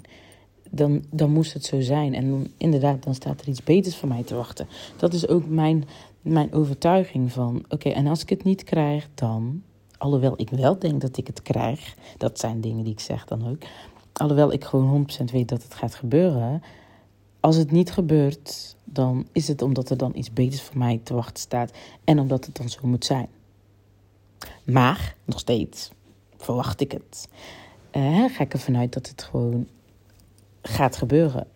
Dan, 0.69 1.03
dan 1.11 1.31
moest 1.31 1.53
het 1.53 1.65
zo 1.65 1.81
zijn. 1.81 2.13
En 2.13 2.53
inderdaad, 2.57 3.03
dan 3.03 3.15
staat 3.15 3.41
er 3.41 3.47
iets 3.47 3.63
beters 3.63 3.95
voor 3.95 4.09
mij 4.09 4.23
te 4.23 4.35
wachten. 4.35 4.67
Dat 4.97 5.13
is 5.13 5.27
ook 5.27 5.47
mijn, 5.47 5.85
mijn 6.21 6.53
overtuiging 6.53 7.31
van, 7.31 7.65
oké, 7.69 7.89
en 7.89 8.07
als 8.07 8.21
ik 8.21 8.29
het 8.29 8.43
niet 8.43 8.63
krijg, 8.63 9.09
dan... 9.13 9.61
Alhoewel 9.97 10.33
ik 10.35 10.49
wel 10.49 10.79
denk 10.79 11.01
dat 11.01 11.17
ik 11.17 11.27
het 11.27 11.41
krijg. 11.41 11.95
Dat 12.17 12.39
zijn 12.39 12.61
dingen 12.61 12.83
die 12.83 12.93
ik 12.93 12.99
zeg 12.99 13.25
dan 13.25 13.47
ook. 13.49 13.63
Alhoewel 14.13 14.53
ik 14.53 14.63
gewoon 14.63 15.07
100% 15.21 15.23
weet 15.31 15.49
dat 15.49 15.63
het 15.63 15.73
gaat 15.73 15.95
gebeuren 15.95 16.61
als 17.43 17.55
het 17.55 17.71
niet 17.71 17.91
gebeurt, 17.91 18.75
dan 18.83 19.27
is 19.31 19.47
het 19.47 19.61
omdat 19.61 19.89
er 19.89 19.97
dan 19.97 20.11
iets 20.15 20.33
beters 20.33 20.61
voor 20.61 20.77
mij 20.77 21.01
te 21.03 21.13
wachten 21.13 21.37
staat 21.37 21.71
en 22.03 22.19
omdat 22.19 22.45
het 22.45 22.55
dan 22.55 22.69
zo 22.69 22.79
moet 22.83 23.05
zijn. 23.05 23.27
Maar 24.63 25.15
nog 25.25 25.39
steeds 25.39 25.91
verwacht 26.37 26.81
ik 26.81 26.91
het. 26.91 27.27
Uh, 27.91 28.25
ga 28.29 28.43
ik 28.43 28.53
ervan 28.53 28.77
uit 28.77 28.93
dat 28.93 29.07
het 29.07 29.23
gewoon 29.23 29.67
gaat 30.61 30.95
gebeuren. 30.95 31.47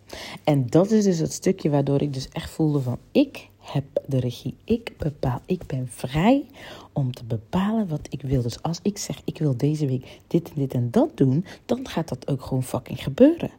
En 0.43 0.67
dat 0.67 0.91
is 0.91 1.03
dus 1.03 1.19
het 1.19 1.33
stukje 1.33 1.69
waardoor 1.69 2.01
ik 2.01 2.13
dus 2.13 2.29
echt 2.29 2.49
voelde 2.49 2.81
van 2.81 2.97
ik 3.11 3.49
heb 3.59 3.85
de 4.05 4.19
regie. 4.19 4.55
Ik 4.63 4.93
bepaal. 4.97 5.41
Ik 5.45 5.65
ben 5.65 5.87
vrij 5.87 6.45
om 6.93 7.13
te 7.13 7.23
bepalen 7.23 7.87
wat 7.87 8.07
ik 8.09 8.21
wil. 8.21 8.41
Dus 8.41 8.61
als 8.61 8.79
ik 8.81 8.97
zeg, 8.97 9.21
ik 9.25 9.37
wil 9.37 9.57
deze 9.57 9.87
week 9.87 10.19
dit 10.27 10.49
en 10.49 10.55
dit 10.55 10.73
en 10.73 10.91
dat 10.91 11.17
doen, 11.17 11.45
dan 11.65 11.87
gaat 11.87 12.07
dat 12.07 12.27
ook 12.27 12.41
gewoon 12.41 12.63
fucking 12.63 13.03
gebeuren. 13.03 13.51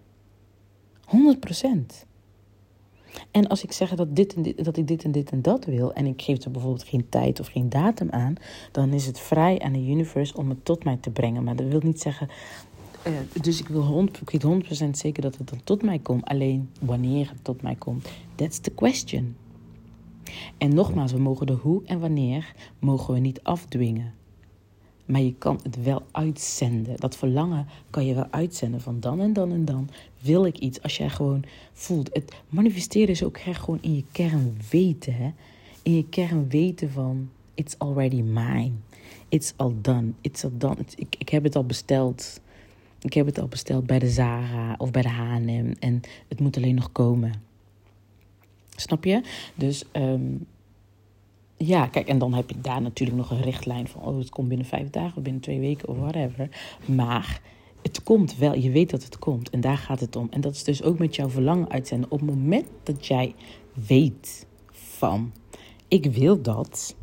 100%. 1.07 2.08
En 3.31 3.47
als 3.47 3.63
ik 3.63 3.73
zeg 3.73 3.95
dat, 3.95 4.17
dit 4.17 4.35
en 4.35 4.43
dit, 4.43 4.65
dat 4.65 4.77
ik 4.77 4.87
dit 4.87 5.05
en 5.05 5.13
dit 5.13 5.31
en 5.31 5.43
dat 5.43 5.65
wil, 5.65 5.93
en 5.93 6.07
ik 6.07 6.23
geef 6.23 6.45
er 6.45 6.51
bijvoorbeeld 6.51 6.85
geen 6.85 7.09
tijd 7.09 7.41
of 7.41 7.47
geen 7.47 7.69
datum 7.69 8.11
aan, 8.11 8.35
dan 8.73 8.93
is 8.93 9.07
het 9.07 9.21
vrij 9.21 9.59
aan 9.59 9.73
de 9.73 9.87
universe 9.87 10.37
om 10.37 10.49
het 10.49 10.65
tot 10.65 10.85
mij 10.85 10.97
te 10.97 11.11
brengen. 11.11 11.45
Maar 11.45 11.57
dat 11.57 11.67
wil 11.67 11.81
niet 11.83 12.01
zeggen. 12.01 12.29
Uh, 13.07 13.13
dus 13.43 13.61
ik 13.61 13.69
wil 13.69 13.83
100, 13.83 14.21
ik 14.21 14.31
weet 14.31 14.85
100% 14.87 14.91
zeker 14.91 15.23
dat 15.23 15.37
het 15.37 15.49
dan 15.49 15.61
tot 15.65 15.83
mij 15.83 15.99
komt. 15.99 16.25
Alleen 16.25 16.71
wanneer 16.81 17.29
het 17.29 17.45
tot 17.45 17.63
mij 17.63 17.75
komt, 17.75 18.09
that's 18.35 18.59
the 18.59 18.71
question. 18.71 19.37
En 20.59 20.75
nogmaals, 20.75 21.13
we 21.13 21.19
mogen 21.19 21.47
de 21.47 21.53
hoe 21.53 21.83
en 21.85 22.01
wanneer 22.01 22.55
mogen 22.79 23.15
we 23.15 23.21
niet 23.21 23.43
afdwingen. 23.43 24.15
Maar 25.09 25.21
je 25.21 25.35
kan 25.35 25.61
het 25.63 25.83
wel 25.83 26.03
uitzenden. 26.11 26.97
Dat 26.97 27.17
verlangen 27.17 27.67
kan 27.91 28.07
je 28.07 28.15
wel 28.15 28.27
uitzenden. 28.31 28.81
Van 28.81 29.01
dan 29.01 29.21
en 29.21 29.33
dan 29.33 29.53
en 29.53 29.65
dan 29.65 29.89
wil 30.21 30.45
ik 30.45 30.59
iets. 30.59 30.83
Als 30.83 30.97
jij 30.97 31.09
gewoon 31.09 31.45
voelt. 31.73 32.11
Het 32.13 32.35
manifesteren 32.49 33.09
is 33.09 33.23
ook 33.23 33.37
echt 33.37 33.61
gewoon 33.61 33.83
in 33.83 33.95
je 33.95 34.05
kern 34.13 34.57
weten. 34.71 35.15
Hè? 35.15 35.33
In 35.83 35.97
je 35.97 36.09
kern 36.09 36.49
weten 36.49 36.91
van. 36.91 37.31
It's 37.55 37.75
already 37.79 38.21
mine. 38.21 38.73
It's 39.29 39.53
all 39.57 39.75
done. 39.81 40.13
It's 40.21 40.45
all 40.45 40.53
done. 40.59 40.77
ik, 40.97 41.17
ik 41.19 41.29
heb 41.29 41.43
het 41.43 41.57
al 41.57 41.65
besteld. 41.65 42.41
Ik 43.01 43.13
heb 43.13 43.27
het 43.27 43.39
al 43.39 43.49
besteld 43.49 43.87
bij 43.87 43.99
de 43.99 44.09
Zara 44.09 44.75
of 44.79 44.91
bij 44.91 45.03
de 45.03 45.09
H&M. 45.09 45.73
En 45.79 46.01
het 46.29 46.41
moet 46.41 46.57
alleen 46.57 46.75
nog 46.75 46.93
komen. 46.93 47.33
Snap 48.77 49.05
je? 49.05 49.23
Dus 49.55 49.85
um, 49.93 50.47
ja, 51.59 51.87
kijk, 51.87 52.09
en 52.09 52.19
dan 52.19 52.35
heb 52.35 52.51
je 52.51 52.61
daar 52.61 52.83
natuurlijk 52.83 53.19
nog 53.19 53.31
een 53.31 53.43
richtlijn 53.43 53.89
van, 53.89 54.03
oh, 54.03 54.19
het 54.19 54.31
komt 54.31 54.49
binnen 54.49 54.67
vijf 54.67 54.91
dagen 54.91 55.17
of 55.17 55.23
binnen 55.23 55.43
twee 55.43 55.61
weken 55.61 55.89
of 55.89 55.97
whatever. 55.97 56.49
Maar 56.85 57.41
het 57.83 58.03
komt 58.03 58.37
wel, 58.37 58.55
je 58.55 58.71
weet 58.71 58.91
dat 58.91 59.05
het 59.05 59.19
komt 59.19 59.51
en 59.51 59.61
daar 59.61 59.77
gaat 59.77 60.01
het 60.01 60.17
om. 60.17 60.29
En 60.31 60.41
dat 60.41 60.55
is 60.55 60.65
dus 60.65 60.83
ook 60.83 60.99
met 60.99 61.17
jouw 61.17 61.29
verlangen 61.29 61.71
uitzenden. 61.71 62.11
Op 62.11 62.21
het 62.21 62.29
moment 62.29 62.67
dat 62.83 63.07
jij 63.07 63.35
weet 63.87 64.47
van, 64.71 65.33
ik 65.89 66.07
wil 66.07 66.43
dat. 66.43 66.97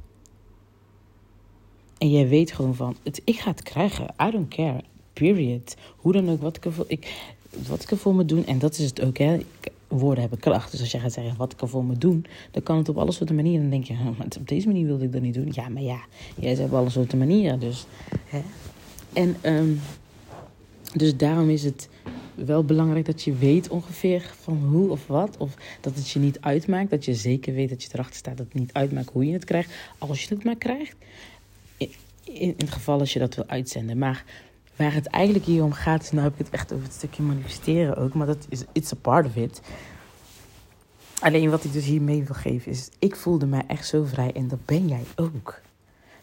En 1.98 2.12
jij 2.12 2.28
weet 2.28 2.52
gewoon 2.52 2.76
van, 2.76 2.96
het, 3.04 3.22
ik 3.24 3.40
ga 3.40 3.50
het 3.50 3.64
krijgen, 3.64 4.14
I 4.28 4.32
don't 4.32 4.48
care, 4.48 4.82
period. 5.14 5.76
Hoe 5.96 6.12
dan 6.14 6.30
ook, 6.30 6.42
wat 6.42 6.58
ik 6.58 6.66
ervoor, 6.66 6.86
ik, 6.88 7.34
wat 7.68 7.84
ik 7.84 7.92
ervoor 7.92 8.14
moet 8.14 8.30
doen. 8.30 8.46
En 8.46 8.60
dat 8.60 8.78
is 8.78 8.86
het 8.86 9.02
ook, 9.02 9.18
hè 9.18 9.38
woorden 9.88 10.20
hebben 10.20 10.40
kracht. 10.40 10.72
Dus 10.72 10.80
als 10.80 10.92
jij 10.92 11.02
gaat 11.02 11.14
zeggen 11.14 11.38
wat 11.38 11.52
ik 11.52 11.62
ervoor 11.62 11.84
moet 11.84 12.02
doen, 12.02 12.26
dan 12.52 12.64
kan 12.64 12.78
het 12.78 12.90
op 12.90 12.98
alle 12.98 13.12
soorten 13.12 13.36
manieren. 13.36 13.62
Dan 13.62 13.70
denk 13.70 13.84
je, 13.84 13.96
op 14.40 14.48
deze 14.48 14.68
manier 14.68 14.86
wilde 14.86 15.06
ik 15.06 15.12
dat 15.12 15.22
niet 15.22 15.34
doen. 15.34 15.50
Ja, 15.52 15.70
maar 15.70 15.82
ja, 15.82 16.00
jij 16.40 16.64
op 16.64 16.74
alle 16.74 16.90
soorten 16.90 17.18
manieren. 17.18 17.60
Dus, 17.60 17.86
hè. 18.26 18.42
En 19.14 19.36
um, 19.44 19.80
dus 20.94 21.18
daarom 21.18 21.50
is 21.50 21.64
het 21.64 21.90
wel 22.36 22.64
belangrijk 22.64 23.06
dat 23.06 23.24
je 23.24 23.36
weet 23.36 23.70
ongeveer 23.70 24.34
van 24.42 24.58
hoe 24.58 24.90
of 24.90 25.08
wat. 25.08 25.38
Of 25.38 25.56
dat 25.82 25.96
het 25.96 26.10
je 26.10 26.20
niet 26.20 26.42
uitmaakt. 26.42 26.90
Dat 26.90 27.06
je 27.06 27.14
zeker 27.14 27.54
weet 27.54 27.70
dat 27.70 27.84
je 27.84 27.90
erachter 27.94 28.16
staat 28.16 28.38
dat 28.38 28.46
het 28.46 28.56
niet 28.56 28.74
uitmaakt 28.74 29.10
hoe 29.10 29.26
je 29.26 29.34
het 29.34 29.46
krijgt. 29.46 29.74
Als 29.98 30.24
je 30.24 30.36
het 30.36 30.44
maar 30.44 30.56
krijgt. 30.56 30.96
In, 31.78 31.90
in 32.24 32.54
het 32.58 32.72
geval 32.72 33.00
als 33.00 33.14
je 33.14 33.20
dat 33.20 33.36
wil 33.36 33.48
uitzenden. 33.48 33.98
Maar 33.98 34.24
Waar 34.76 34.94
het 34.94 35.08
eigenlijk 35.08 35.46
hier 35.46 35.64
om 35.64 35.72
gaat, 35.72 36.12
nou 36.12 36.24
heb 36.24 36.34
ik 36.34 36.46
het 36.46 36.50
echt 36.50 36.74
over 36.74 36.86
het 36.86 36.94
stukje 36.94 37.24
manifesteren 37.24 37.98
ook, 37.98 38.14
maar 38.14 38.28
dat 38.28 38.46
is 38.50 38.64
it's 38.72 38.92
a 38.92 38.96
part 39.02 39.26
of 39.26 39.36
it. 39.36 39.62
Alleen 41.20 41.50
wat 41.50 41.64
ik 41.64 41.74
dus 41.74 41.86
hiermee 41.86 42.24
wil 42.24 42.36
geven 42.36 42.72
is, 42.72 42.90
ik 43.00 43.16
voelde 43.16 43.46
mij 43.46 43.64
echt 43.68 43.88
zo 43.88 44.04
vrij 44.04 44.34
en 44.34 44.48
dat 44.48 44.66
ben 44.66 44.88
jij 44.88 45.04
ook. 45.16 45.62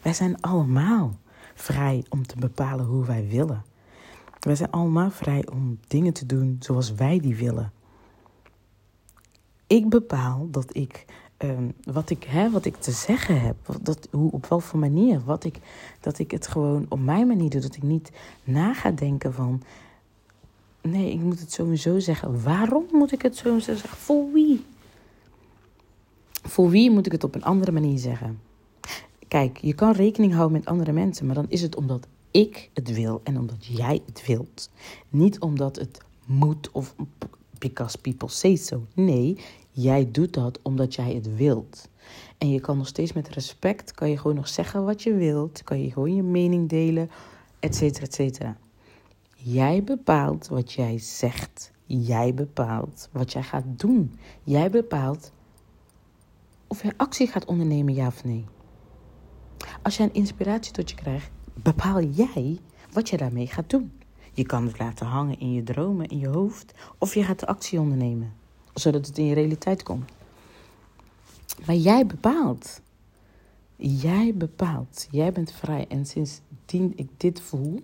Wij 0.01 0.13
zijn 0.13 0.41
allemaal 0.41 1.17
vrij 1.53 2.03
om 2.09 2.27
te 2.27 2.35
bepalen 2.39 2.85
hoe 2.85 3.05
wij 3.05 3.27
willen. 3.27 3.63
Wij 4.39 4.55
zijn 4.55 4.71
allemaal 4.71 5.11
vrij 5.11 5.47
om 5.51 5.79
dingen 5.87 6.13
te 6.13 6.25
doen 6.25 6.55
zoals 6.59 6.93
wij 6.93 7.19
die 7.19 7.35
willen. 7.35 7.71
Ik 9.67 9.89
bepaal 9.89 10.47
dat 10.51 10.75
ik 10.75 11.05
Ehm, 11.37 11.69
wat, 11.83 12.09
ik, 12.09 12.23
hè, 12.23 12.49
wat 12.49 12.65
ik 12.65 12.75
te 12.75 12.91
zeggen 12.91 13.41
heb. 13.41 13.55
Dat, 13.81 14.07
hoe, 14.11 14.31
op 14.31 14.45
welke 14.45 14.77
manier. 14.77 15.21
Wat 15.23 15.43
ik, 15.43 15.59
dat 15.99 16.19
ik 16.19 16.31
het 16.31 16.47
gewoon 16.47 16.85
op 16.89 16.99
mijn 16.99 17.27
manier 17.27 17.49
doe. 17.49 17.61
Dat 17.61 17.75
ik 17.75 17.83
niet 17.83 18.11
na 18.43 18.73
ga 18.73 18.91
denken 18.91 19.33
van. 19.33 19.63
Nee, 20.81 21.11
ik 21.11 21.19
moet 21.19 21.39
het 21.39 21.51
sowieso 21.51 21.99
zeggen. 21.99 22.43
Waarom 22.43 22.85
moet 22.91 23.11
ik 23.11 23.21
het 23.21 23.37
zo 23.37 23.59
zeggen? 23.59 23.89
Voor 23.89 24.31
wie? 24.31 24.65
Voor 26.43 26.69
wie 26.69 26.91
moet 26.91 27.05
ik 27.05 27.11
het 27.11 27.23
op 27.23 27.35
een 27.35 27.43
andere 27.43 27.71
manier 27.71 27.97
zeggen? 27.97 28.39
Kijk, 29.27 29.57
je 29.57 29.73
kan 29.73 29.91
rekening 29.91 30.33
houden 30.33 30.57
met 30.57 30.67
andere 30.67 30.91
mensen, 30.91 31.25
maar 31.25 31.35
dan 31.35 31.49
is 31.49 31.61
het 31.61 31.75
omdat 31.75 32.07
ik 32.31 32.69
het 32.73 32.93
wil 32.93 33.21
en 33.23 33.37
omdat 33.37 33.65
jij 33.65 34.01
het 34.05 34.25
wilt. 34.25 34.69
Niet 35.09 35.39
omdat 35.39 35.75
het 35.75 36.01
moet 36.25 36.71
of 36.71 36.95
because 37.57 37.97
people 37.97 38.29
say 38.29 38.55
so. 38.55 38.85
Nee, 38.93 39.37
Jij 39.75 40.11
doet 40.11 40.33
dat 40.33 40.59
omdat 40.61 40.95
jij 40.95 41.13
het 41.13 41.35
wilt. 41.35 41.89
En 42.37 42.49
je 42.49 42.59
kan 42.59 42.77
nog 42.77 42.87
steeds 42.87 43.13
met 43.13 43.29
respect, 43.29 43.91
kan 43.91 44.09
je 44.09 44.17
gewoon 44.17 44.35
nog 44.35 44.47
zeggen 44.47 44.85
wat 44.85 45.03
je 45.03 45.13
wilt. 45.13 45.63
Kan 45.63 45.81
je 45.81 45.91
gewoon 45.91 46.15
je 46.15 46.23
mening 46.23 46.69
delen, 46.69 47.09
et 47.59 47.75
cetera, 47.75 48.05
et 48.05 48.13
cetera. 48.13 48.57
Jij 49.35 49.83
bepaalt 49.83 50.47
wat 50.47 50.73
jij 50.73 50.97
zegt. 50.97 51.71
Jij 51.85 52.33
bepaalt 52.33 53.09
wat 53.11 53.33
jij 53.33 53.43
gaat 53.43 53.63
doen. 53.67 54.19
Jij 54.43 54.69
bepaalt 54.69 55.31
of 56.67 56.83
je 56.83 56.93
actie 56.97 57.27
gaat 57.27 57.45
ondernemen, 57.45 57.93
ja 57.93 58.07
of 58.07 58.23
nee. 58.23 58.45
Als 59.81 59.97
jij 59.97 60.05
een 60.05 60.13
inspiratie 60.13 60.73
tot 60.73 60.89
je 60.89 60.95
krijgt, 60.95 61.31
bepaal 61.53 62.03
jij 62.03 62.59
wat 62.91 63.09
je 63.09 63.17
daarmee 63.17 63.47
gaat 63.47 63.69
doen. 63.69 63.91
Je 64.33 64.45
kan 64.45 64.65
het 64.65 64.79
laten 64.79 65.05
hangen 65.05 65.39
in 65.39 65.53
je 65.53 65.63
dromen, 65.63 66.07
in 66.07 66.19
je 66.19 66.27
hoofd, 66.27 66.73
of 66.97 67.13
je 67.13 67.23
gaat 67.23 67.39
de 67.39 67.45
actie 67.45 67.79
ondernemen 67.79 68.41
zodat 68.73 69.07
het 69.07 69.17
in 69.17 69.25
je 69.25 69.33
realiteit 69.33 69.83
komt. 69.83 70.11
Maar 71.65 71.75
jij 71.75 72.05
bepaalt. 72.05 72.81
Jij 73.75 74.33
bepaalt. 74.35 75.07
Jij 75.11 75.31
bent 75.31 75.51
vrij. 75.51 75.87
En 75.87 76.05
sindsdien 76.05 76.93
ik 76.95 77.09
dit 77.17 77.41
voel, 77.41 77.79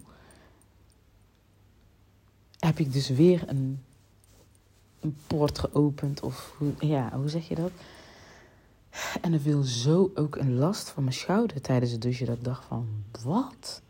heb 2.59 2.79
ik 2.79 2.93
dus 2.93 3.09
weer 3.09 3.43
een, 3.47 3.83
een 4.99 5.17
poort 5.27 5.59
geopend. 5.59 6.21
Of 6.21 6.55
hoe, 6.57 6.73
ja, 6.79 7.11
hoe 7.15 7.29
zeg 7.29 7.47
je 7.47 7.55
dat? 7.55 7.71
En 9.21 9.33
er 9.33 9.39
viel 9.39 9.63
zo 9.63 10.11
ook 10.15 10.35
een 10.35 10.55
last 10.55 10.89
van 10.89 11.03
mijn 11.03 11.15
schouder 11.15 11.61
tijdens 11.61 11.91
het 11.91 12.01
douchen. 12.01 12.25
Dat 12.25 12.37
ik 12.37 12.43
dacht 12.43 12.65
van, 12.65 12.87
wat? 13.23 13.81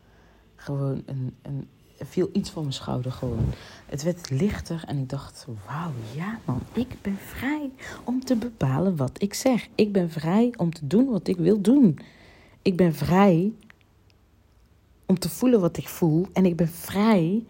Gewoon 0.54 1.02
een, 1.06 1.36
een 1.42 1.68
viel 2.08 2.30
iets 2.32 2.50
van 2.50 2.62
mijn 2.62 2.74
schouder 2.74 3.12
gewoon. 3.12 3.52
Het 3.86 4.02
werd 4.02 4.30
lichter 4.30 4.82
en 4.86 4.98
ik 4.98 5.08
dacht, 5.08 5.46
wauw, 5.66 5.92
ja 6.14 6.38
man, 6.44 6.60
ik 6.72 6.94
ben 7.02 7.16
vrij 7.16 7.70
om 8.04 8.24
te 8.24 8.36
bepalen 8.36 8.96
wat 8.96 9.22
ik 9.22 9.34
zeg. 9.34 9.68
Ik 9.74 9.92
ben 9.92 10.10
vrij 10.10 10.52
om 10.56 10.72
te 10.72 10.86
doen 10.86 11.10
wat 11.10 11.28
ik 11.28 11.36
wil 11.36 11.60
doen. 11.60 11.98
Ik 12.62 12.76
ben 12.76 12.94
vrij 12.94 13.52
om 15.06 15.18
te 15.18 15.28
voelen 15.28 15.60
wat 15.60 15.76
ik 15.76 15.88
voel. 15.88 16.26
En 16.32 16.46
ik 16.46 16.56
ben 16.56 16.68
vrij 16.68 17.44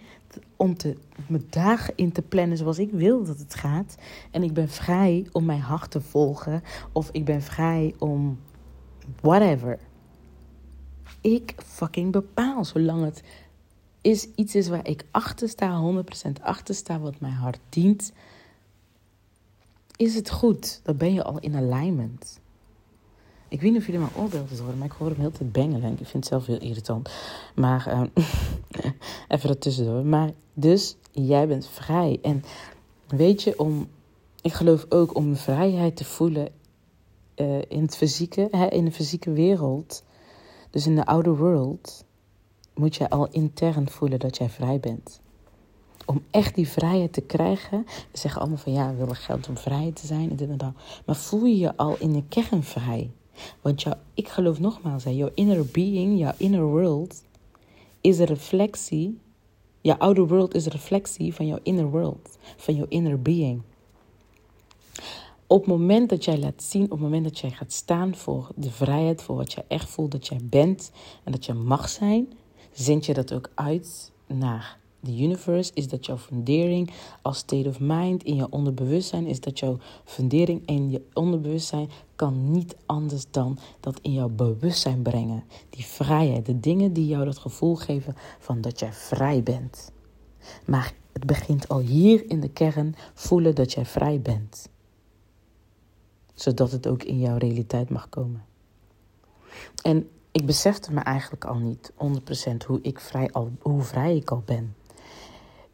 om 0.56 0.76
te, 0.76 0.96
mijn 1.28 1.46
dagen 1.50 1.92
in 1.96 2.12
te 2.12 2.22
plannen 2.22 2.56
zoals 2.56 2.78
ik 2.78 2.90
wil 2.92 3.24
dat 3.24 3.38
het 3.38 3.54
gaat. 3.54 3.96
En 4.30 4.42
ik 4.42 4.52
ben 4.52 4.68
vrij 4.68 5.26
om 5.32 5.44
mijn 5.44 5.60
hart 5.60 5.90
te 5.90 6.00
volgen. 6.00 6.62
Of 6.92 7.08
ik 7.12 7.24
ben 7.24 7.42
vrij 7.42 7.94
om 7.98 8.38
whatever. 9.20 9.78
Ik 11.20 11.54
fucking 11.66 12.12
bepaal 12.12 12.64
zolang 12.64 13.04
het 13.04 13.22
is 14.00 14.28
iets 14.34 14.54
is 14.54 14.68
waar 14.68 14.88
ik 14.88 15.04
achter 15.10 15.48
sta, 15.48 16.02
100% 16.28 16.42
achter 16.42 16.74
sta, 16.74 16.98
wat 16.98 17.20
mijn 17.20 17.32
hart 17.32 17.60
dient, 17.68 18.12
is 19.96 20.14
het 20.14 20.30
goed. 20.30 20.80
Dan 20.82 20.96
ben 20.96 21.12
je 21.12 21.22
al 21.22 21.38
in 21.38 21.56
alignment. 21.56 22.40
Ik 23.48 23.60
weet 23.60 23.70
niet 23.70 23.80
of 23.80 23.86
jullie 23.86 24.00
mijn 24.00 24.16
oorbelden 24.16 24.58
horen, 24.58 24.78
maar 24.78 24.86
ik 24.86 24.92
hoor 24.92 25.08
hem 25.08 25.20
heel 25.20 25.30
tijd 25.30 25.52
bengelen. 25.52 25.92
Ik 25.92 25.96
vind 25.96 26.12
het 26.12 26.26
zelf 26.26 26.46
heel 26.46 26.60
irritant. 26.60 27.10
Maar 27.54 27.88
uh, 27.88 28.02
even 29.28 29.50
ertussendoor. 29.50 30.04
Maar 30.04 30.30
dus, 30.54 30.96
jij 31.12 31.48
bent 31.48 31.66
vrij. 31.66 32.18
En 32.22 32.44
weet 33.06 33.42
je, 33.42 33.58
om, 33.58 33.88
ik 34.40 34.52
geloof 34.52 34.86
ook 34.88 35.14
om 35.16 35.36
vrijheid 35.36 35.96
te 35.96 36.04
voelen 36.04 36.48
uh, 37.36 37.58
in 37.68 37.82
het 37.82 37.96
fysieke, 37.96 38.48
hè, 38.50 38.66
in 38.66 38.84
de 38.84 38.92
fysieke 38.92 39.32
wereld. 39.32 40.04
Dus 40.70 40.86
in 40.86 40.94
de 40.94 41.06
outer 41.06 41.36
world 41.36 42.04
moet 42.80 42.96
je 42.96 43.10
al 43.10 43.28
intern 43.30 43.88
voelen 43.88 44.18
dat 44.18 44.36
jij 44.36 44.48
vrij 44.48 44.80
bent. 44.80 45.20
Om 46.06 46.22
echt 46.30 46.54
die 46.54 46.68
vrijheid 46.68 47.12
te 47.12 47.20
krijgen. 47.20 47.86
We 47.86 48.18
zeggen 48.18 48.40
allemaal 48.40 48.58
van 48.58 48.72
ja, 48.72 48.90
we 48.90 48.96
willen 48.96 49.16
geld 49.16 49.48
om 49.48 49.56
vrij 49.56 49.90
te 49.94 50.06
zijn 50.06 50.30
en 50.30 50.36
dit 50.36 50.48
en 50.48 50.56
dat. 50.56 50.72
Maar 51.06 51.16
voel 51.16 51.44
je 51.44 51.58
je 51.58 51.76
al 51.76 51.96
in 51.98 52.12
de 52.12 52.22
kern 52.28 52.62
vrij? 52.62 53.10
Want 53.60 53.82
jou, 53.82 53.96
ik 54.14 54.28
geloof 54.28 54.60
nogmaals, 54.60 55.04
hè, 55.04 55.10
jouw 55.10 55.30
inner 55.34 55.66
being, 55.66 56.18
jouw 56.18 56.32
inner 56.36 56.64
world, 56.64 57.22
is 58.00 58.18
een 58.18 58.26
reflectie. 58.26 59.18
Jouw 59.80 59.96
outer 59.96 60.26
world 60.26 60.54
is 60.54 60.64
een 60.64 60.72
reflectie 60.72 61.34
van 61.34 61.46
jouw 61.46 61.58
inner 61.62 61.90
world, 61.90 62.38
van 62.56 62.74
jouw 62.74 62.86
inner 62.88 63.22
being. 63.22 63.62
Op 65.46 65.58
het 65.58 65.68
moment 65.68 66.08
dat 66.08 66.24
jij 66.24 66.38
laat 66.38 66.62
zien, 66.62 66.84
op 66.84 66.90
het 66.90 67.00
moment 67.00 67.24
dat 67.24 67.38
jij 67.38 67.50
gaat 67.50 67.72
staan 67.72 68.14
voor 68.14 68.48
de 68.54 68.70
vrijheid, 68.70 69.22
voor 69.22 69.36
wat 69.36 69.52
jij 69.52 69.64
echt 69.68 69.88
voelt 69.90 70.10
dat 70.10 70.26
jij 70.26 70.40
bent 70.42 70.90
en 71.24 71.32
dat 71.32 71.46
je 71.46 71.54
mag 71.54 71.88
zijn, 71.88 72.32
zend 72.72 73.06
je 73.06 73.14
dat 73.14 73.32
ook 73.32 73.50
uit 73.54 74.12
naar 74.26 74.78
de 75.00 75.22
universe. 75.22 75.70
Is 75.74 75.88
dat 75.88 76.06
jouw 76.06 76.18
fundering 76.18 76.90
als 77.22 77.38
state 77.38 77.68
of 77.68 77.80
mind 77.80 78.22
in 78.22 78.34
je 78.34 78.50
onderbewustzijn? 78.50 79.26
Is 79.26 79.40
dat 79.40 79.58
jouw 79.58 79.78
fundering 80.04 80.62
in 80.66 80.90
je 80.90 81.02
onderbewustzijn 81.12 81.88
kan 82.16 82.50
niet 82.50 82.76
anders 82.86 83.24
dan 83.30 83.58
dat 83.80 83.98
in 84.02 84.12
jouw 84.12 84.28
bewustzijn 84.28 85.02
brengen. 85.02 85.44
Die 85.70 85.84
vrijheid, 85.84 86.46
de 86.46 86.60
dingen 86.60 86.92
die 86.92 87.06
jou 87.06 87.24
dat 87.24 87.38
gevoel 87.38 87.76
geven 87.76 88.16
van 88.38 88.60
dat 88.60 88.78
jij 88.78 88.92
vrij 88.92 89.42
bent. 89.42 89.92
Maar 90.66 90.94
het 91.12 91.26
begint 91.26 91.68
al 91.68 91.78
hier 91.78 92.30
in 92.30 92.40
de 92.40 92.50
kern 92.50 92.94
voelen 93.14 93.54
dat 93.54 93.72
jij 93.72 93.84
vrij 93.84 94.20
bent. 94.20 94.68
Zodat 96.34 96.72
het 96.72 96.86
ook 96.86 97.02
in 97.02 97.18
jouw 97.18 97.36
realiteit 97.36 97.90
mag 97.90 98.08
komen. 98.08 98.44
En 99.82 100.08
ik 100.32 100.46
besefte 100.46 100.92
me 100.92 101.00
eigenlijk 101.00 101.44
al 101.44 101.58
niet 101.58 101.92
100% 101.92 102.66
hoe, 102.66 102.78
ik 102.82 103.00
vrij 103.00 103.30
al, 103.32 103.50
hoe 103.60 103.82
vrij 103.82 104.16
ik 104.16 104.30
al 104.30 104.42
ben. 104.44 104.74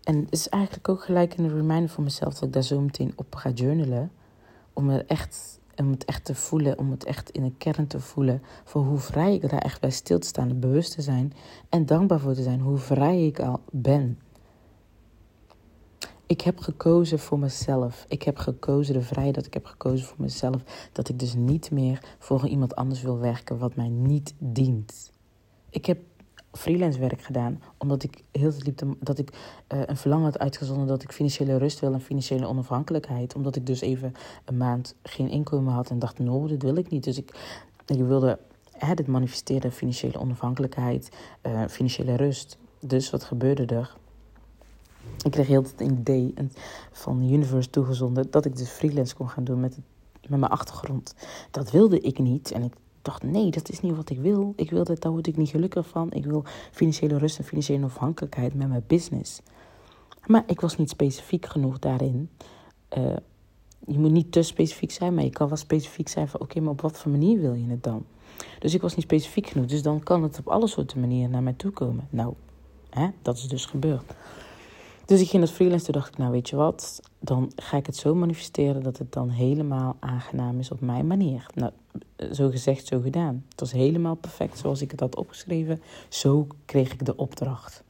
En 0.02 0.16
het 0.16 0.32
is 0.32 0.48
eigenlijk 0.48 0.88
ook 0.88 1.04
gelijk 1.04 1.36
een 1.36 1.56
reminder 1.56 1.88
voor 1.88 2.04
mezelf 2.04 2.34
dat 2.34 2.42
ik 2.42 2.52
daar 2.52 2.62
zo 2.62 2.80
meteen 2.80 3.12
op 3.16 3.34
ga 3.34 3.50
journalen. 3.50 4.10
Om 4.72 4.88
het 4.88 5.06
echt, 5.06 5.60
om 5.76 5.90
het 5.90 6.04
echt 6.04 6.24
te 6.24 6.34
voelen, 6.34 6.78
om 6.78 6.90
het 6.90 7.04
echt 7.04 7.30
in 7.30 7.42
een 7.42 7.56
kern 7.58 7.86
te 7.86 8.00
voelen. 8.00 8.42
Voor 8.64 8.84
hoe 8.84 8.98
vrij 8.98 9.34
ik 9.34 9.50
daar 9.50 9.60
echt 9.60 9.80
bij 9.80 9.90
stil 9.90 10.18
te 10.18 10.26
staan, 10.26 10.60
bewust 10.60 10.94
te 10.94 11.02
zijn. 11.02 11.32
En 11.68 11.86
dankbaar 11.86 12.20
voor 12.20 12.34
te 12.34 12.42
zijn 12.42 12.60
hoe 12.60 12.78
vrij 12.78 13.26
ik 13.26 13.40
al 13.40 13.60
ben. 13.70 14.18
Ik 16.26 16.40
heb 16.40 16.58
gekozen 16.58 17.18
voor 17.18 17.38
mezelf. 17.38 18.04
Ik 18.08 18.22
heb 18.22 18.36
gekozen 18.38 18.94
de 18.94 19.02
vrijheid 19.02 19.34
dat 19.34 19.46
ik 19.46 19.54
heb 19.54 19.64
gekozen 19.64 20.06
voor 20.06 20.16
mezelf. 20.18 20.62
Dat 20.92 21.08
ik 21.08 21.18
dus 21.18 21.34
niet 21.34 21.70
meer 21.70 22.00
voor 22.18 22.46
iemand 22.46 22.76
anders 22.76 23.02
wil 23.02 23.18
werken 23.18 23.58
wat 23.58 23.74
mij 23.74 23.88
niet 23.88 24.34
dient. 24.38 25.12
Ik 25.70 25.86
heb 25.86 25.98
freelance 26.52 26.98
werk 26.98 27.22
gedaan 27.22 27.62
omdat 27.78 28.02
ik 28.02 28.22
heel 28.32 28.52
liep 28.58 28.82
dat 29.00 29.18
ik 29.18 29.30
uh, 29.30 29.80
een 29.86 29.96
verlangen 29.96 30.24
had 30.24 30.38
uitgezonden 30.38 30.86
dat 30.86 31.02
ik 31.02 31.12
financiële 31.12 31.56
rust 31.56 31.80
wil 31.80 31.92
en 31.92 32.00
financiële 32.00 32.46
onafhankelijkheid. 32.46 33.34
Omdat 33.34 33.56
ik 33.56 33.66
dus 33.66 33.80
even 33.80 34.14
een 34.44 34.56
maand 34.56 34.94
geen 35.02 35.28
inkomen 35.28 35.72
had 35.72 35.90
en 35.90 35.98
dacht, 35.98 36.18
no, 36.18 36.46
dit 36.46 36.62
wil 36.62 36.76
ik 36.76 36.90
niet. 36.90 37.04
Dus 37.04 37.18
ik, 37.18 37.34
ik 37.86 38.02
wilde 38.02 38.38
hè, 38.70 38.94
dit 38.94 39.06
manifesteren, 39.06 39.72
financiële 39.72 40.18
onafhankelijkheid, 40.18 41.08
uh, 41.46 41.66
financiële 41.68 42.16
rust. 42.16 42.58
Dus 42.80 43.10
wat 43.10 43.24
gebeurde 43.24 43.74
er? 43.74 43.96
Ik 45.24 45.30
kreeg 45.30 45.46
heel 45.46 45.62
het 45.62 45.80
idee 45.80 46.34
van 46.92 47.18
de 47.18 47.32
universe 47.32 47.70
toegezonden 47.70 48.30
dat 48.30 48.44
ik 48.44 48.56
dus 48.56 48.68
freelance 48.68 49.14
kon 49.14 49.28
gaan 49.28 49.44
doen 49.44 49.60
met, 49.60 49.78
met 50.28 50.38
mijn 50.40 50.52
achtergrond. 50.52 51.14
Dat 51.50 51.70
wilde 51.70 52.00
ik 52.00 52.18
niet 52.18 52.50
en 52.50 52.62
ik 52.62 52.72
dacht, 53.02 53.22
nee, 53.22 53.50
dat 53.50 53.68
is 53.68 53.80
niet 53.80 53.96
wat 53.96 54.10
ik 54.10 54.18
wil. 54.18 54.52
Ik 54.56 54.70
wil 54.70 54.84
dat, 54.84 55.02
daar 55.02 55.12
word 55.12 55.26
ik 55.26 55.36
niet 55.36 55.48
gelukkig 55.48 55.88
van. 55.88 56.12
Ik 56.12 56.24
wil 56.24 56.44
financiële 56.72 57.18
rust 57.18 57.38
en 57.38 57.44
financiële 57.44 57.84
afhankelijkheid 57.84 58.54
met 58.54 58.68
mijn 58.68 58.84
business. 58.86 59.40
Maar 60.26 60.44
ik 60.46 60.60
was 60.60 60.76
niet 60.76 60.90
specifiek 60.90 61.46
genoeg 61.46 61.78
daarin. 61.78 62.30
Uh, 62.98 63.16
je 63.86 63.98
moet 63.98 64.10
niet 64.10 64.32
te 64.32 64.42
specifiek 64.42 64.90
zijn, 64.90 65.14
maar 65.14 65.24
je 65.24 65.30
kan 65.30 65.48
wel 65.48 65.56
specifiek 65.56 66.08
zijn 66.08 66.28
van... 66.28 66.40
oké, 66.40 66.60
maar 66.60 66.72
op 66.72 66.80
wat 66.80 66.98
voor 66.98 67.10
manier 67.10 67.40
wil 67.40 67.54
je 67.54 67.66
het 67.68 67.82
dan? 67.82 68.04
Dus 68.58 68.74
ik 68.74 68.80
was 68.80 68.94
niet 68.94 69.04
specifiek 69.04 69.46
genoeg. 69.46 69.66
Dus 69.66 69.82
dan 69.82 70.02
kan 70.02 70.22
het 70.22 70.38
op 70.38 70.48
alle 70.48 70.66
soorten 70.66 71.00
manieren 71.00 71.30
naar 71.30 71.42
mij 71.42 71.52
toe 71.52 71.70
komen. 71.70 72.08
Nou, 72.10 72.34
hè, 72.90 73.08
dat 73.22 73.36
is 73.36 73.48
dus 73.48 73.66
gebeurd. 73.66 74.14
Dus 75.06 75.20
ik 75.20 75.28
ging 75.28 75.42
als 75.42 75.52
freelance, 75.52 75.84
toen 75.84 75.94
dacht 75.94 76.08
ik, 76.08 76.18
nou 76.18 76.30
weet 76.30 76.48
je 76.48 76.56
wat, 76.56 77.00
dan 77.18 77.52
ga 77.56 77.76
ik 77.76 77.86
het 77.86 77.96
zo 77.96 78.14
manifesteren 78.14 78.82
dat 78.82 78.98
het 78.98 79.12
dan 79.12 79.28
helemaal 79.28 79.96
aangenaam 80.00 80.58
is 80.58 80.70
op 80.70 80.80
mijn 80.80 81.06
manier. 81.06 81.46
Nou, 81.54 81.72
zo 82.32 82.50
gezegd, 82.50 82.86
zo 82.86 83.00
gedaan. 83.00 83.44
Het 83.48 83.60
was 83.60 83.72
helemaal 83.72 84.14
perfect 84.14 84.58
zoals 84.58 84.80
ik 84.80 84.90
het 84.90 85.00
had 85.00 85.16
opgeschreven. 85.16 85.82
Zo 86.08 86.46
kreeg 86.64 86.92
ik 86.92 87.04
de 87.04 87.16
opdracht. 87.16 87.82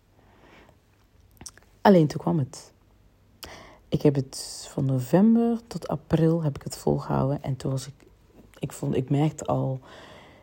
Alleen 1.80 2.06
toen 2.06 2.20
kwam 2.20 2.38
het. 2.38 2.72
Ik 3.88 4.02
heb 4.02 4.14
het 4.14 4.66
van 4.70 4.84
november 4.84 5.60
tot 5.66 5.88
april 5.88 6.42
heb 6.42 6.56
ik 6.56 6.62
het 6.62 6.76
volgehouden. 6.76 7.42
En 7.42 7.56
toen 7.56 7.70
was 7.70 7.86
ik, 7.86 7.94
ik 8.58 8.72
vond, 8.72 8.96
ik 8.96 9.10
merkte 9.10 9.44
al 9.44 9.80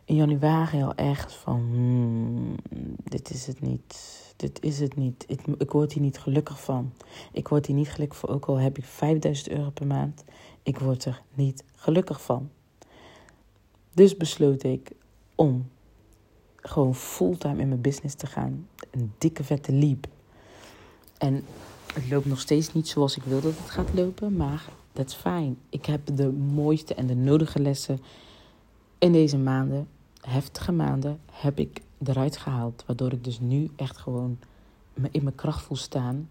in 0.05 0.15
januari 0.15 0.83
al 0.83 0.95
ergens 0.95 1.35
van, 1.35 1.59
hmm, 1.59 2.55
dit 3.03 3.29
is 3.29 3.47
het 3.47 3.61
niet 3.61 4.23
dit 4.35 4.61
is 4.61 4.79
het 4.79 4.95
niet. 4.95 5.23
Ik, 5.27 5.41
ik 5.57 5.71
word 5.71 5.93
hier 5.93 6.03
niet 6.03 6.19
gelukkig 6.19 6.61
van. 6.61 6.93
Ik 7.31 7.47
word 7.47 7.65
hier 7.65 7.75
niet 7.75 7.89
gelukkig 7.89 8.17
van, 8.17 8.29
ook 8.29 8.45
al 8.45 8.55
heb 8.55 8.77
ik 8.77 8.85
5000 8.85 9.49
euro 9.49 9.69
per 9.69 9.87
maand. 9.87 10.23
Ik 10.63 10.79
word 10.79 11.05
er 11.05 11.21
niet 11.33 11.63
gelukkig 11.75 12.21
van. 12.21 12.49
Dus 13.93 14.17
besloot 14.17 14.63
ik 14.63 14.91
om 15.35 15.69
gewoon 16.55 16.95
fulltime 16.95 17.61
in 17.61 17.67
mijn 17.67 17.81
business 17.81 18.15
te 18.15 18.25
gaan. 18.25 18.67
Een 18.91 19.13
dikke 19.17 19.43
vette 19.43 19.71
leap. 19.71 20.07
En 21.17 21.45
het 21.93 22.09
loopt 22.09 22.25
nog 22.25 22.39
steeds 22.39 22.73
niet 22.73 22.87
zoals 22.87 23.17
ik 23.17 23.23
wil 23.23 23.41
dat 23.41 23.57
het 23.57 23.69
gaat 23.69 23.93
lopen, 23.93 24.35
maar 24.35 24.65
dat 24.93 25.07
is 25.07 25.13
fijn. 25.13 25.57
Ik 25.69 25.85
heb 25.85 26.01
de 26.13 26.31
mooiste 26.31 26.93
en 26.93 27.07
de 27.07 27.15
nodige 27.15 27.59
lessen 27.59 27.99
in 28.97 29.11
deze 29.11 29.37
maanden, 29.37 29.87
heftige 30.21 30.71
maanden, 30.71 31.19
heb 31.31 31.59
ik 31.59 31.81
eruit 32.07 32.37
gehaald. 32.37 32.83
Waardoor 32.87 33.11
ik 33.11 33.23
dus 33.23 33.39
nu 33.39 33.69
echt 33.75 33.97
gewoon 33.97 34.37
in 35.11 35.23
mijn 35.23 35.35
kracht 35.35 35.61
voel 35.61 35.77
staan. 35.77 36.29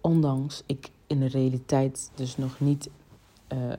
Ondanks 0.00 0.62
ik 0.66 0.90
in 1.06 1.20
de 1.20 1.26
realiteit 1.26 2.10
dus 2.14 2.36
nog 2.36 2.60
niet 2.60 2.88
uh, 3.52 3.68
uh, 3.68 3.74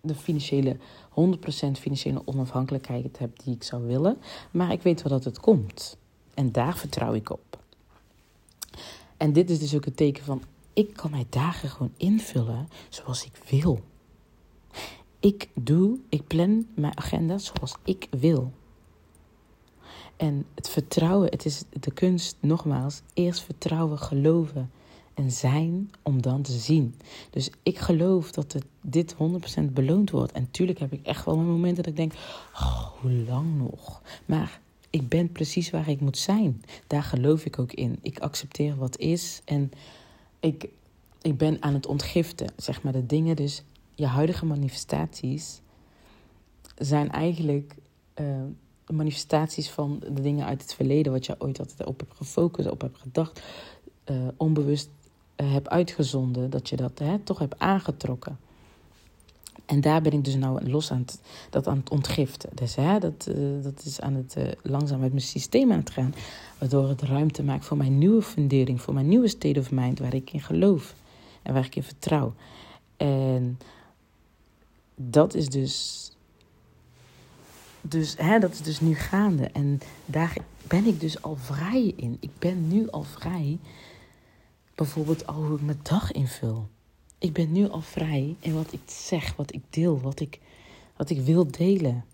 de 0.00 0.14
financiële, 0.14 0.76
100% 0.76 0.80
financiële 1.72 2.22
onafhankelijkheid 2.24 3.18
heb 3.18 3.38
die 3.44 3.54
ik 3.54 3.62
zou 3.62 3.86
willen. 3.86 4.16
Maar 4.50 4.72
ik 4.72 4.82
weet 4.82 5.02
wel 5.02 5.12
dat 5.12 5.24
het 5.24 5.40
komt. 5.40 5.96
En 6.34 6.52
daar 6.52 6.76
vertrouw 6.76 7.14
ik 7.14 7.30
op. 7.30 7.58
En 9.16 9.32
dit 9.32 9.50
is 9.50 9.58
dus 9.58 9.74
ook 9.74 9.86
een 9.86 9.94
teken 9.94 10.24
van, 10.24 10.42
ik 10.72 10.92
kan 10.92 11.10
mijn 11.10 11.26
dagen 11.28 11.68
gewoon 11.68 11.92
invullen 11.96 12.68
zoals 12.88 13.24
ik 13.24 13.36
wil. 13.48 13.80
Ik 15.28 15.48
doe, 15.54 15.98
ik 16.08 16.26
plan 16.26 16.66
mijn 16.74 16.98
agenda 16.98 17.38
zoals 17.38 17.74
ik 17.84 18.06
wil. 18.10 18.52
En 20.16 20.46
het 20.54 20.68
vertrouwen, 20.68 21.30
het 21.30 21.44
is 21.44 21.62
de 21.80 21.90
kunst, 21.90 22.36
nogmaals, 22.40 23.02
eerst 23.14 23.40
vertrouwen, 23.40 23.98
geloven 23.98 24.70
en 25.14 25.30
zijn 25.30 25.90
om 26.02 26.22
dan 26.22 26.42
te 26.42 26.52
zien. 26.52 26.94
Dus 27.30 27.50
ik 27.62 27.78
geloof 27.78 28.30
dat 28.30 28.52
het, 28.52 28.64
dit 28.80 29.14
100% 29.14 29.16
beloond 29.72 30.10
wordt. 30.10 30.32
En 30.32 30.50
tuurlijk 30.50 30.78
heb 30.78 30.92
ik 30.92 31.06
echt 31.06 31.24
wel 31.24 31.36
mijn 31.36 31.48
momenten 31.48 31.82
dat 31.82 31.92
ik 31.92 31.96
denk, 31.96 32.12
hoe 33.00 33.12
lang 33.12 33.58
nog? 33.58 34.02
Maar 34.24 34.60
ik 34.90 35.08
ben 35.08 35.32
precies 35.32 35.70
waar 35.70 35.88
ik 35.88 36.00
moet 36.00 36.18
zijn. 36.18 36.62
Daar 36.86 37.02
geloof 37.02 37.44
ik 37.44 37.58
ook 37.58 37.72
in. 37.72 37.98
Ik 38.02 38.18
accepteer 38.18 38.76
wat 38.76 38.98
is 38.98 39.40
en 39.44 39.70
ik, 40.40 40.68
ik 41.22 41.38
ben 41.38 41.62
aan 41.62 41.74
het 41.74 41.86
ontgiften, 41.86 42.52
zeg 42.56 42.82
maar, 42.82 42.92
de 42.92 43.06
dingen 43.06 43.36
dus 43.36 43.62
je 43.98 44.06
huidige 44.06 44.46
manifestaties 44.46 45.60
zijn 46.76 47.10
eigenlijk 47.10 47.74
uh, 48.20 48.26
manifestaties 48.86 49.70
van 49.70 49.98
de 50.12 50.20
dingen 50.20 50.46
uit 50.46 50.62
het 50.62 50.74
verleden, 50.74 51.12
wat 51.12 51.26
je 51.26 51.34
ooit 51.38 51.58
altijd 51.58 51.84
op 51.84 52.00
hebt 52.00 52.16
gefocust, 52.16 52.70
op 52.70 52.80
hebt 52.80 52.98
gedacht, 52.98 53.42
uh, 54.10 54.16
onbewust 54.36 54.88
uh, 55.36 55.52
hebt 55.52 55.68
uitgezonden, 55.68 56.50
dat 56.50 56.68
je 56.68 56.76
dat 56.76 56.98
hè, 56.98 57.18
toch 57.18 57.38
hebt 57.38 57.58
aangetrokken. 57.58 58.38
En 59.66 59.80
daar 59.80 60.02
ben 60.02 60.12
ik 60.12 60.24
dus 60.24 60.34
nou 60.36 60.70
los 60.70 60.90
aan 60.90 61.00
het, 61.00 61.20
dat 61.50 61.66
aan 61.66 61.76
het 61.76 61.90
ontgiften. 61.90 62.50
Dus 62.54 62.74
hè, 62.74 62.98
dat, 62.98 63.30
dat 63.62 63.84
is 63.84 64.00
aan 64.00 64.14
het 64.14 64.36
langzaam 64.62 65.00
met 65.00 65.10
mijn 65.10 65.22
systeem 65.22 65.72
aan 65.72 65.78
het 65.78 65.90
gaan. 65.90 66.14
Waardoor 66.58 66.88
het 66.88 67.02
ruimte 67.02 67.42
maakt 67.42 67.64
voor 67.64 67.76
mijn 67.76 67.98
nieuwe 67.98 68.22
fundering, 68.22 68.80
voor 68.80 68.94
mijn 68.94 69.08
nieuwe 69.08 69.28
state 69.28 69.60
of 69.60 69.70
mind, 69.70 69.98
waar 69.98 70.14
ik 70.14 70.32
in 70.32 70.40
geloof 70.40 70.94
en 71.42 71.54
waar 71.54 71.64
ik 71.64 71.76
in 71.76 71.82
vertrouw. 71.82 72.34
En 72.96 73.58
dat 74.98 75.34
is 75.34 75.48
dus. 75.48 76.02
Dus 77.80 78.14
hè, 78.16 78.38
dat 78.38 78.52
is 78.52 78.62
dus 78.62 78.80
nu 78.80 78.94
gaande. 78.94 79.44
En 79.44 79.80
daar 80.06 80.36
ben 80.66 80.86
ik 80.86 81.00
dus 81.00 81.22
al 81.22 81.36
vrij 81.36 81.92
in. 81.96 82.16
Ik 82.20 82.30
ben 82.38 82.68
nu 82.68 82.90
al 82.90 83.02
vrij. 83.02 83.58
Bijvoorbeeld 84.74 85.26
al 85.26 85.44
hoe 85.44 85.56
ik 85.56 85.62
mijn 85.62 85.80
dag 85.82 86.12
invul. 86.12 86.68
Ik 87.18 87.32
ben 87.32 87.52
nu 87.52 87.68
al 87.68 87.80
vrij 87.80 88.36
in 88.40 88.54
wat 88.54 88.72
ik 88.72 88.80
zeg, 88.86 89.36
wat 89.36 89.54
ik 89.54 89.62
deel, 89.70 90.00
wat 90.00 90.20
ik, 90.20 90.40
wat 90.96 91.10
ik 91.10 91.20
wil 91.20 91.46
delen. 91.50 92.04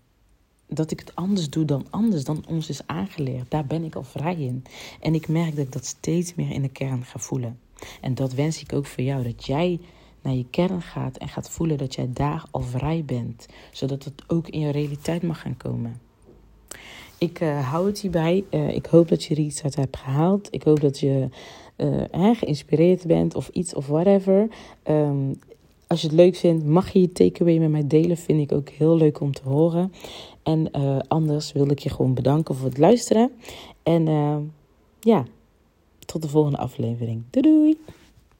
Dat 0.67 0.91
ik 0.91 0.99
het 0.99 1.15
anders 1.15 1.49
doe 1.49 1.65
dan 1.65 1.87
anders, 1.89 2.23
dan 2.23 2.45
ons 2.47 2.69
is 2.69 2.87
aangeleerd. 2.87 3.51
Daar 3.51 3.65
ben 3.65 3.83
ik 3.83 3.95
al 3.95 4.03
vrij 4.03 4.35
in. 4.35 4.63
En 4.99 5.13
ik 5.13 5.27
merk 5.27 5.55
dat 5.55 5.65
ik 5.65 5.71
dat 5.71 5.85
steeds 5.85 6.35
meer 6.35 6.51
in 6.51 6.61
de 6.61 6.69
kern 6.69 7.03
ga 7.03 7.19
voelen. 7.19 7.59
En 8.01 8.15
dat 8.15 8.33
wens 8.33 8.61
ik 8.61 8.73
ook 8.73 8.85
voor 8.85 9.03
jou. 9.03 9.23
Dat 9.23 9.45
jij 9.45 9.79
naar 10.25 10.33
je 10.33 10.45
kern 10.49 10.81
gaat 10.81 11.17
en 11.17 11.27
gaat 11.27 11.49
voelen 11.49 11.77
dat 11.77 11.95
jij 11.95 12.09
daar 12.13 12.45
al 12.51 12.61
vrij 12.61 13.03
bent, 13.05 13.45
zodat 13.71 14.03
het 14.03 14.23
ook 14.27 14.47
in 14.49 14.59
je 14.59 14.71
realiteit 14.71 15.23
mag 15.23 15.41
gaan 15.41 15.57
komen. 15.57 15.99
Ik 17.17 17.41
uh, 17.41 17.69
hou 17.69 17.87
het 17.87 17.99
hierbij. 17.99 18.43
Uh, 18.51 18.75
ik 18.75 18.85
hoop 18.85 19.07
dat 19.07 19.23
je 19.23 19.35
er 19.35 19.41
iets 19.41 19.63
uit 19.63 19.75
hebt 19.75 19.97
gehaald. 19.97 20.47
Ik 20.51 20.63
hoop 20.63 20.79
dat 20.79 20.99
je 20.99 21.29
uh, 21.77 22.35
geïnspireerd 22.35 23.07
bent 23.07 23.35
of 23.35 23.47
iets 23.47 23.73
of 23.73 23.87
whatever. 23.87 24.47
Um, 24.87 25.39
als 25.87 26.01
je 26.01 26.07
het 26.07 26.15
leuk 26.15 26.35
vindt, 26.35 26.65
mag 26.65 26.89
je 26.89 26.99
je 26.99 27.11
takeaway 27.11 27.57
met 27.57 27.69
mij 27.69 27.87
delen. 27.87 28.17
Vind 28.17 28.39
ik 28.39 28.57
ook 28.57 28.69
heel 28.69 28.97
leuk 28.97 29.19
om 29.19 29.33
te 29.33 29.43
horen. 29.43 29.93
En 30.43 30.71
anders 31.07 31.51
wil 31.51 31.69
ik 31.69 31.79
je 31.79 31.89
gewoon 31.89 32.13
bedanken 32.13 32.55
voor 32.55 32.69
het 32.69 32.77
luisteren. 32.77 33.31
En 33.83 34.05
ja, 34.99 35.25
tot 36.05 36.21
de 36.21 36.27
volgende 36.27 36.57
aflevering. 36.57 37.23
Doei 37.29 37.47
doei! 37.47 37.77